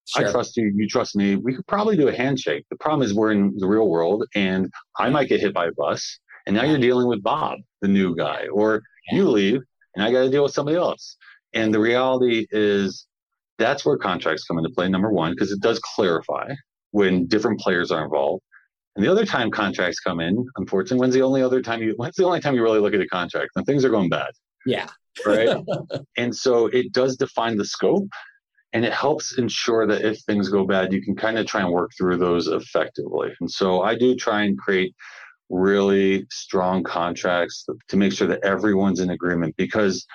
Sure. 0.05 0.27
I 0.27 0.31
trust 0.31 0.57
you, 0.57 0.71
you 0.75 0.87
trust 0.87 1.15
me. 1.15 1.37
We 1.37 1.55
could 1.55 1.65
probably 1.65 1.95
do 1.95 2.09
a 2.09 2.15
handshake. 2.15 2.65
The 2.69 2.77
problem 2.77 3.01
is 3.01 3.13
we're 3.13 3.31
in 3.31 3.55
the 3.57 3.67
real 3.67 3.89
world 3.89 4.25
and 4.35 4.69
I 4.99 5.09
might 5.09 5.29
get 5.29 5.39
hit 5.39 5.53
by 5.53 5.67
a 5.67 5.71
bus 5.71 6.19
And 6.45 6.55
now 6.55 6.63
you're 6.63 6.77
dealing 6.77 7.07
with 7.07 7.23
Bob, 7.23 7.59
the 7.81 7.87
new 7.87 8.15
guy, 8.15 8.47
or 8.53 8.81
yeah. 9.09 9.17
you 9.17 9.29
leave 9.29 9.61
and 9.95 10.03
I 10.03 10.11
got 10.11 10.23
to 10.23 10.29
deal 10.29 10.43
with 10.43 10.53
somebody 10.53 10.77
else. 10.77 11.17
And 11.53 11.73
the 11.73 11.79
reality 11.79 12.47
is 12.51 13.07
that's 13.57 13.85
where 13.85 13.97
contracts 13.97 14.43
come 14.43 14.57
into 14.57 14.71
play, 14.71 14.89
number 14.89 15.11
one, 15.11 15.31
because 15.31 15.51
it 15.51 15.61
does 15.61 15.79
clarify 15.95 16.51
when 16.93 17.25
different 17.25 17.59
players 17.59 17.91
are 17.91 18.03
involved. 18.03 18.43
And 18.95 19.03
the 19.03 19.11
other 19.11 19.25
time 19.25 19.49
contracts 19.49 19.99
come 19.99 20.19
in, 20.19 20.45
unfortunately, 20.57 20.99
when's 20.99 21.15
the 21.15 21.23
only 21.23 21.41
other 21.41 21.61
time 21.61 21.81
you 21.81 21.95
when's 21.97 22.15
the 22.15 22.25
only 22.25 22.39
time 22.39 22.53
you 22.55 22.61
really 22.61 22.79
look 22.79 22.93
at 22.93 23.01
a 23.01 23.07
contract 23.07 23.49
when 23.53 23.65
things 23.65 23.83
are 23.83 23.89
going 23.89 24.09
bad? 24.09 24.31
Yeah. 24.65 24.87
right. 25.25 25.57
and 26.17 26.35
so 26.35 26.67
it 26.67 26.93
does 26.93 27.17
define 27.17 27.57
the 27.57 27.65
scope 27.65 28.07
and 28.73 28.85
it 28.85 28.93
helps 28.93 29.37
ensure 29.39 29.87
that 29.87 30.03
if 30.03 30.19
things 30.21 30.49
go 30.49 30.65
bad, 30.65 30.93
you 30.93 31.01
can 31.01 31.15
kind 31.15 31.39
of 31.39 31.47
try 31.47 31.61
and 31.61 31.71
work 31.71 31.91
through 31.97 32.17
those 32.17 32.47
effectively. 32.47 33.31
And 33.39 33.49
so 33.49 33.81
I 33.81 33.95
do 33.95 34.15
try 34.15 34.43
and 34.43 34.57
create 34.57 34.95
really 35.49 36.25
strong 36.31 36.83
contracts 36.83 37.65
to 37.87 37.97
make 37.97 38.13
sure 38.13 38.27
that 38.27 38.43
everyone's 38.43 38.99
in 38.99 39.09
agreement 39.09 39.55
because 39.57 40.05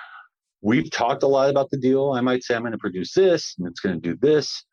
we've 0.61 0.91
talked 0.91 1.23
a 1.23 1.27
lot 1.27 1.49
about 1.49 1.69
the 1.69 1.77
deal. 1.77 2.11
I 2.11 2.21
might 2.21 2.43
say 2.43 2.55
I'm 2.55 2.61
going 2.61 2.71
to 2.71 2.77
produce 2.77 3.13
this 3.13 3.55
and 3.57 3.67
it's 3.67 3.79
going 3.81 3.99
to 3.99 4.01
do 4.01 4.17
this. 4.21 4.63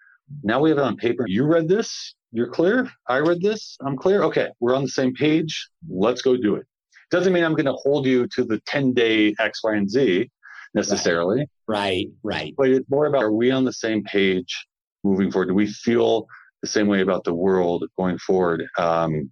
Now 0.42 0.60
we 0.60 0.70
have 0.70 0.78
it 0.78 0.84
on 0.84 0.96
paper. 0.96 1.24
You 1.26 1.44
read 1.44 1.68
this. 1.68 2.14
You're 2.32 2.50
clear. 2.50 2.88
I 3.08 3.18
read 3.18 3.40
this. 3.40 3.76
I'm 3.80 3.96
clear. 3.96 4.22
Okay. 4.24 4.48
We're 4.60 4.74
on 4.74 4.82
the 4.82 4.88
same 4.88 5.14
page. 5.14 5.68
Let's 5.88 6.22
go 6.22 6.36
do 6.36 6.56
it. 6.56 6.66
Doesn't 7.10 7.32
mean 7.32 7.44
I'm 7.44 7.54
going 7.54 7.66
to 7.66 7.72
hold 7.72 8.06
you 8.06 8.26
to 8.28 8.44
the 8.44 8.60
10 8.66 8.92
day 8.92 9.34
X, 9.38 9.62
Y, 9.62 9.74
and 9.74 9.88
Z 9.88 10.28
necessarily. 10.74 11.46
Right. 11.68 12.08
Right. 12.22 12.54
But 12.56 12.68
it's 12.68 12.90
more 12.90 13.06
about 13.06 13.22
are 13.22 13.32
we 13.32 13.50
on 13.50 13.64
the 13.64 13.72
same 13.72 14.02
page 14.04 14.66
moving 15.04 15.30
forward? 15.30 15.48
Do 15.48 15.54
we 15.54 15.68
feel 15.68 16.26
the 16.62 16.68
same 16.68 16.88
way 16.88 17.00
about 17.00 17.24
the 17.24 17.34
world 17.34 17.84
going 17.96 18.18
forward? 18.18 18.64
Um, 18.76 19.30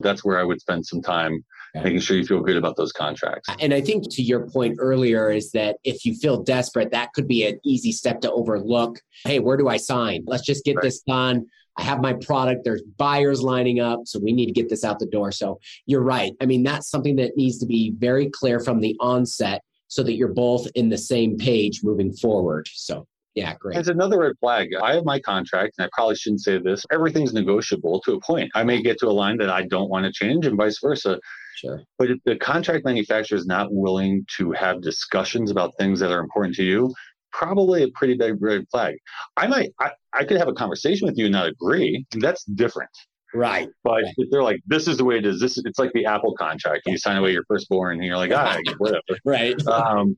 that's 0.00 0.24
where 0.24 0.40
I 0.40 0.44
would 0.44 0.60
spend 0.60 0.86
some 0.86 1.02
time 1.02 1.44
making 1.74 2.00
sure 2.00 2.16
you 2.16 2.24
feel 2.24 2.40
good 2.40 2.56
about 2.56 2.76
those 2.76 2.92
contracts. 2.92 3.48
And 3.60 3.72
I 3.72 3.80
think 3.80 4.10
to 4.12 4.22
your 4.22 4.48
point 4.48 4.76
earlier 4.78 5.30
is 5.30 5.52
that 5.52 5.76
if 5.84 6.04
you 6.04 6.14
feel 6.14 6.42
desperate, 6.42 6.90
that 6.92 7.12
could 7.12 7.28
be 7.28 7.46
an 7.46 7.60
easy 7.64 7.92
step 7.92 8.20
to 8.22 8.32
overlook. 8.32 9.00
Hey, 9.24 9.38
where 9.38 9.56
do 9.56 9.68
I 9.68 9.76
sign? 9.76 10.24
Let's 10.26 10.44
just 10.44 10.64
get 10.64 10.76
right. 10.76 10.82
this 10.82 11.00
done. 11.00 11.46
I 11.78 11.82
have 11.82 12.00
my 12.00 12.14
product. 12.14 12.62
There's 12.64 12.82
buyers 12.98 13.42
lining 13.42 13.80
up. 13.80 14.00
So 14.04 14.18
we 14.22 14.32
need 14.32 14.46
to 14.46 14.52
get 14.52 14.68
this 14.68 14.84
out 14.84 14.98
the 14.98 15.06
door. 15.06 15.32
So 15.32 15.58
you're 15.86 16.02
right. 16.02 16.32
I 16.40 16.46
mean, 16.46 16.62
that's 16.62 16.90
something 16.90 17.16
that 17.16 17.36
needs 17.36 17.58
to 17.58 17.66
be 17.66 17.92
very 17.96 18.28
clear 18.28 18.60
from 18.60 18.80
the 18.80 18.96
onset 19.00 19.62
so 19.88 20.02
that 20.02 20.14
you're 20.14 20.28
both 20.28 20.66
in 20.74 20.88
the 20.88 20.98
same 20.98 21.36
page 21.36 21.80
moving 21.82 22.12
forward. 22.12 22.68
So 22.72 23.06
yeah, 23.34 23.54
great. 23.58 23.78
It's 23.78 23.88
another 23.88 24.18
red 24.18 24.32
flag. 24.40 24.70
I 24.82 24.94
have 24.94 25.04
my 25.04 25.20
contract, 25.20 25.74
and 25.78 25.86
I 25.86 25.88
probably 25.92 26.16
shouldn't 26.16 26.42
say 26.42 26.58
this. 26.58 26.84
Everything's 26.90 27.32
negotiable 27.32 28.00
to 28.00 28.14
a 28.14 28.20
point. 28.20 28.50
I 28.54 28.64
may 28.64 28.82
get 28.82 28.98
to 29.00 29.06
a 29.06 29.10
line 29.10 29.38
that 29.38 29.50
I 29.50 29.62
don't 29.62 29.88
want 29.88 30.04
to 30.06 30.12
change, 30.12 30.46
and 30.46 30.56
vice 30.56 30.78
versa. 30.82 31.18
Sure. 31.56 31.82
But 31.98 32.10
if 32.10 32.18
the 32.24 32.36
contract 32.36 32.84
manufacturer 32.84 33.36
is 33.36 33.46
not 33.46 33.68
willing 33.70 34.24
to 34.38 34.50
have 34.52 34.80
discussions 34.80 35.50
about 35.50 35.72
things 35.78 36.00
that 36.00 36.10
are 36.10 36.20
important 36.20 36.56
to 36.56 36.64
you, 36.64 36.92
probably 37.32 37.84
a 37.84 37.88
pretty 37.88 38.14
big 38.14 38.42
red 38.42 38.64
flag. 38.70 38.96
I 39.36 39.46
might, 39.46 39.72
I, 39.80 39.92
I 40.12 40.24
could 40.24 40.38
have 40.38 40.48
a 40.48 40.52
conversation 40.52 41.06
with 41.06 41.16
you 41.16 41.26
and 41.26 41.32
not 41.32 41.46
agree. 41.46 42.04
That's 42.12 42.44
different. 42.44 42.90
Right. 43.32 43.68
But 43.84 44.02
right. 44.02 44.14
if 44.16 44.30
they're 44.30 44.42
like, 44.42 44.60
this 44.66 44.88
is 44.88 44.96
the 44.96 45.04
way 45.04 45.18
it 45.18 45.26
is, 45.26 45.40
this 45.40 45.56
it's 45.58 45.78
like 45.78 45.92
the 45.92 46.06
Apple 46.06 46.34
contract. 46.34 46.82
You 46.86 46.98
sign 46.98 47.16
away 47.16 47.32
your 47.32 47.44
firstborn 47.46 47.96
and 47.96 48.04
you're 48.04 48.16
like, 48.16 48.32
ah, 48.32 48.58
whatever. 48.78 49.02
right. 49.24 49.54
Um, 49.66 50.16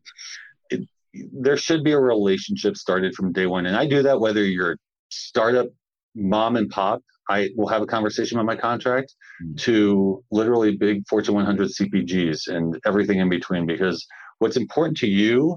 there 1.14 1.56
should 1.56 1.84
be 1.84 1.92
a 1.92 2.00
relationship 2.00 2.76
started 2.76 3.14
from 3.14 3.32
day 3.32 3.46
one. 3.46 3.66
And 3.66 3.76
I 3.76 3.86
do 3.86 4.02
that 4.02 4.20
whether 4.20 4.44
you're 4.44 4.76
startup 5.10 5.68
mom 6.14 6.56
and 6.56 6.68
pop, 6.70 7.02
I 7.28 7.50
will 7.56 7.68
have 7.68 7.82
a 7.82 7.86
conversation 7.86 8.38
on 8.38 8.46
my 8.46 8.56
contract 8.56 9.14
mm-hmm. 9.42 9.54
to 9.56 10.24
literally 10.30 10.76
big 10.76 11.02
Fortune 11.08 11.34
100 11.34 11.68
CPGs 11.68 12.48
and 12.48 12.78
everything 12.84 13.20
in 13.20 13.28
between 13.28 13.66
because 13.66 14.06
what's 14.38 14.56
important 14.56 14.96
to 14.98 15.06
you 15.06 15.56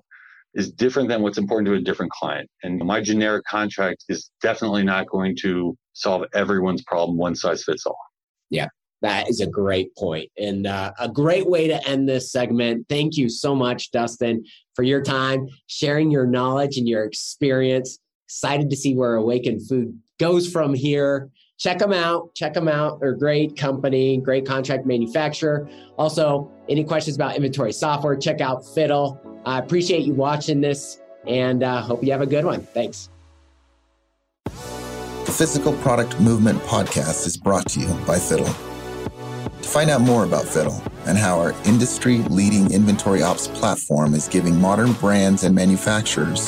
is 0.54 0.72
different 0.72 1.10
than 1.10 1.22
what's 1.22 1.38
important 1.38 1.68
to 1.68 1.74
a 1.74 1.82
different 1.82 2.12
client. 2.12 2.50
And 2.64 2.80
my 2.80 3.02
generic 3.02 3.44
contract 3.46 4.06
is 4.08 4.32
definitely 4.42 4.84
not 4.84 5.08
going 5.08 5.36
to 5.42 5.76
solve 5.94 6.24
everyone's 6.34 6.84
problem 6.84 7.18
one 7.18 7.36
size 7.36 7.64
fits 7.64 7.86
all. 7.86 7.98
Yeah. 8.50 8.68
That 9.06 9.30
is 9.30 9.40
a 9.40 9.46
great 9.46 9.96
point 9.96 10.32
and 10.36 10.66
uh, 10.66 10.92
a 11.00 11.08
great 11.08 11.48
way 11.48 11.68
to 11.68 11.88
end 11.88 12.10
this 12.10 12.32
segment. 12.32 12.88
Thank 12.90 13.18
you 13.18 13.30
so 13.30 13.54
much, 13.54 13.92
Dustin, 13.92 14.44
for 14.74 14.82
your 14.82 15.04
time, 15.04 15.48
sharing 15.68 16.10
your 16.10 16.26
knowledge 16.26 16.78
and 16.78 16.90
your 16.90 17.04
experience. 17.04 18.00
Excited 18.28 18.68
to 18.72 18.76
see 18.76 18.96
where 18.96 19.14
Awakened 19.14 19.70
Food 19.70 19.96
goes 20.20 20.52
from 20.52 20.74
here. 20.74 21.30
Check 21.60 21.78
them 21.78 21.94
out. 21.94 22.34
Check 22.34 22.56
them 22.56 22.68
out. 22.68 23.00
They're 23.00 23.12
a 23.12 23.18
great 23.18 23.56
company, 23.56 24.18
great 24.18 24.44
contract 24.44 24.88
manufacturer. 24.88 25.70
Also, 26.00 26.52
any 26.68 26.84
questions 26.84 27.16
about 27.16 27.36
inventory 27.36 27.74
software, 27.74 28.16
check 28.16 28.42
out 28.42 28.64
Fiddle. 28.74 29.22
I 29.46 29.60
appreciate 29.60 30.04
you 30.06 30.16
watching 30.16 30.62
this 30.62 31.00
and 31.28 31.62
uh, 31.62 31.80
hope 31.84 32.04
you 32.04 32.12
have 32.12 32.22
a 32.22 32.26
good 32.26 32.44
one. 32.44 32.62
Thanks. 32.62 33.12
The 34.46 35.32
Physical 35.32 35.74
Product 35.74 36.20
Movement 36.20 36.60
podcast 36.64 37.28
is 37.28 37.38
brought 37.38 37.70
to 37.70 37.82
you 37.82 37.94
by 38.08 38.18
Fiddle. 38.18 38.50
Find 39.76 39.90
out 39.90 40.00
more 40.00 40.24
about 40.24 40.46
Fiddle 40.46 40.82
and 41.06 41.18
how 41.18 41.38
our 41.38 41.54
industry 41.66 42.20
leading 42.30 42.72
inventory 42.72 43.22
ops 43.22 43.50
platform 43.50 44.14
is 44.14 44.30
giving 44.30 44.58
modern 44.58 44.94
brands 44.94 45.44
and 45.44 45.54
manufacturers 45.54 46.48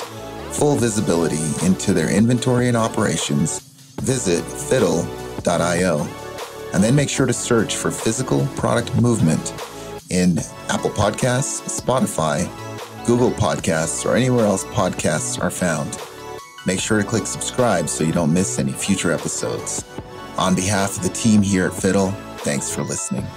full 0.51 0.77
visibility 0.77 1.43
into 1.65 1.93
their 1.93 2.09
inventory 2.09 2.69
and 2.69 2.77
operations, 2.77 3.59
visit 3.99 4.41
fiddle.io 4.45 6.07
and 6.73 6.81
then 6.81 6.95
make 6.95 7.09
sure 7.09 7.25
to 7.25 7.33
search 7.33 7.75
for 7.75 7.91
physical 7.91 8.47
product 8.55 8.95
movement 8.95 9.53
in 10.09 10.37
Apple 10.69 10.91
Podcasts, 10.91 11.81
Spotify, 11.81 12.47
Google 13.05 13.31
Podcasts, 13.31 14.05
or 14.05 14.15
anywhere 14.15 14.45
else 14.45 14.63
podcasts 14.63 15.37
are 15.43 15.51
found. 15.51 15.99
Make 16.65 16.79
sure 16.79 16.97
to 16.97 17.03
click 17.05 17.27
subscribe 17.27 17.89
so 17.89 18.05
you 18.05 18.13
don't 18.13 18.31
miss 18.31 18.57
any 18.57 18.71
future 18.71 19.11
episodes. 19.11 19.83
On 20.37 20.55
behalf 20.55 20.95
of 20.95 21.03
the 21.03 21.09
team 21.09 21.41
here 21.41 21.67
at 21.67 21.73
Fiddle, 21.73 22.13
Thanks 22.47 22.73
for 22.73 22.81
listening. 22.81 23.27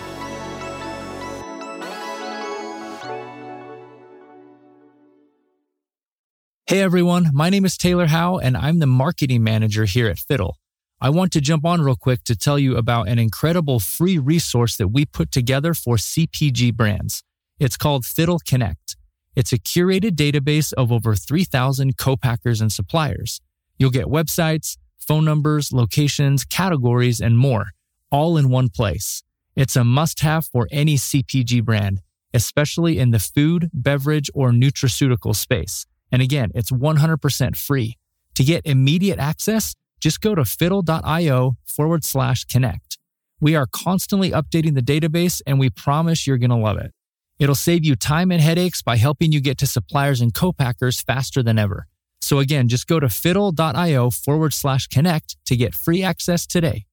Hey 6.69 6.81
everyone, 6.81 7.31
my 7.33 7.51
name 7.51 7.65
is 7.65 7.77
Taylor 7.77 8.07
Howe 8.07 8.39
and 8.39 8.57
I'm 8.57 8.79
the 8.79 8.87
marketing 8.87 9.43
manager 9.43 9.85
here 9.85 10.07
at 10.07 10.21
Fiddle. 10.21 10.59
I 11.01 11.11
want 11.11 11.33
to 11.33 11.41
jump 11.41 11.65
on 11.65 11.81
real 11.81 11.97
quick 11.97 12.23
to 12.23 12.37
tell 12.37 12.57
you 12.57 12.77
about 12.77 13.09
an 13.09 13.19
incredible 13.19 13.81
free 13.81 14.17
resource 14.17 14.77
that 14.77 14.87
we 14.87 15.07
put 15.07 15.33
together 15.33 15.75
for 15.75 15.97
CPG 15.97 16.73
brands. 16.77 17.25
It's 17.59 17.77
called 17.77 18.07
Fiddle 18.07 18.39
Connect. 18.47 18.97
It's 19.35 19.53
a 19.53 19.59
curated 19.59 20.13
database 20.13 20.73
of 20.75 20.93
over 20.93 21.17
3,000 21.17 21.97
co-packers 21.97 22.61
and 22.61 22.71
suppliers. 22.71 23.41
You'll 23.77 23.91
get 23.91 24.07
websites, 24.07 24.77
phone 25.01 25.25
numbers, 25.25 25.73
locations, 25.73 26.45
categories, 26.45 27.21
and 27.21 27.37
more 27.37 27.73
all 28.11 28.37
in 28.37 28.49
one 28.49 28.69
place. 28.69 29.23
It's 29.57 29.77
a 29.77 29.85
must 29.85 30.21
have 30.21 30.47
for 30.47 30.69
any 30.71 30.97
CPG 30.97 31.65
brand, 31.65 32.01
especially 32.33 32.99
in 32.99 33.11
the 33.11 33.19
food, 33.19 33.71
beverage, 33.73 34.31
or 34.35 34.51
nutraceutical 34.51 35.35
space. 35.35 35.87
And 36.13 36.23
again, 36.23 36.51
it's 36.55 36.71
100% 36.71 37.57
free. 37.57 37.97
To 38.35 38.45
get 38.45 38.65
immediate 38.65 39.19
access, 39.19 39.75
just 40.01 40.21
go 40.21 40.35
to 40.35 40.45
fiddle.io 40.45 41.57
forward 41.67 42.05
slash 42.05 42.45
connect. 42.45 42.99
We 43.41 43.57
are 43.57 43.67
constantly 43.67 44.31
updating 44.31 44.75
the 44.75 44.83
database 44.83 45.41
and 45.47 45.59
we 45.59 45.71
promise 45.71 46.27
you're 46.27 46.39
going 46.39 46.51
to 46.51 46.57
love 46.57 46.79
it. 46.79 46.93
It'll 47.39 47.55
save 47.55 47.85
you 47.85 47.97
time 47.97 48.31
and 48.31 48.41
headaches 48.41 48.83
by 48.83 48.97
helping 48.97 49.33
you 49.33 49.41
get 49.41 49.57
to 49.59 49.67
suppliers 49.67 50.21
and 50.21 50.35
co-packers 50.35 51.01
faster 51.01 51.43
than 51.43 51.59
ever. 51.59 51.87
So 52.21 52.39
again, 52.39 52.69
just 52.69 52.87
go 52.87 53.01
to 53.01 53.09
fiddle.io 53.09 54.11
forward 54.11 54.53
slash 54.53 54.89
connect 54.89 55.37
to 55.47 55.57
get 55.57 55.75
free 55.75 56.03
access 56.03 56.47
today. 56.47 56.85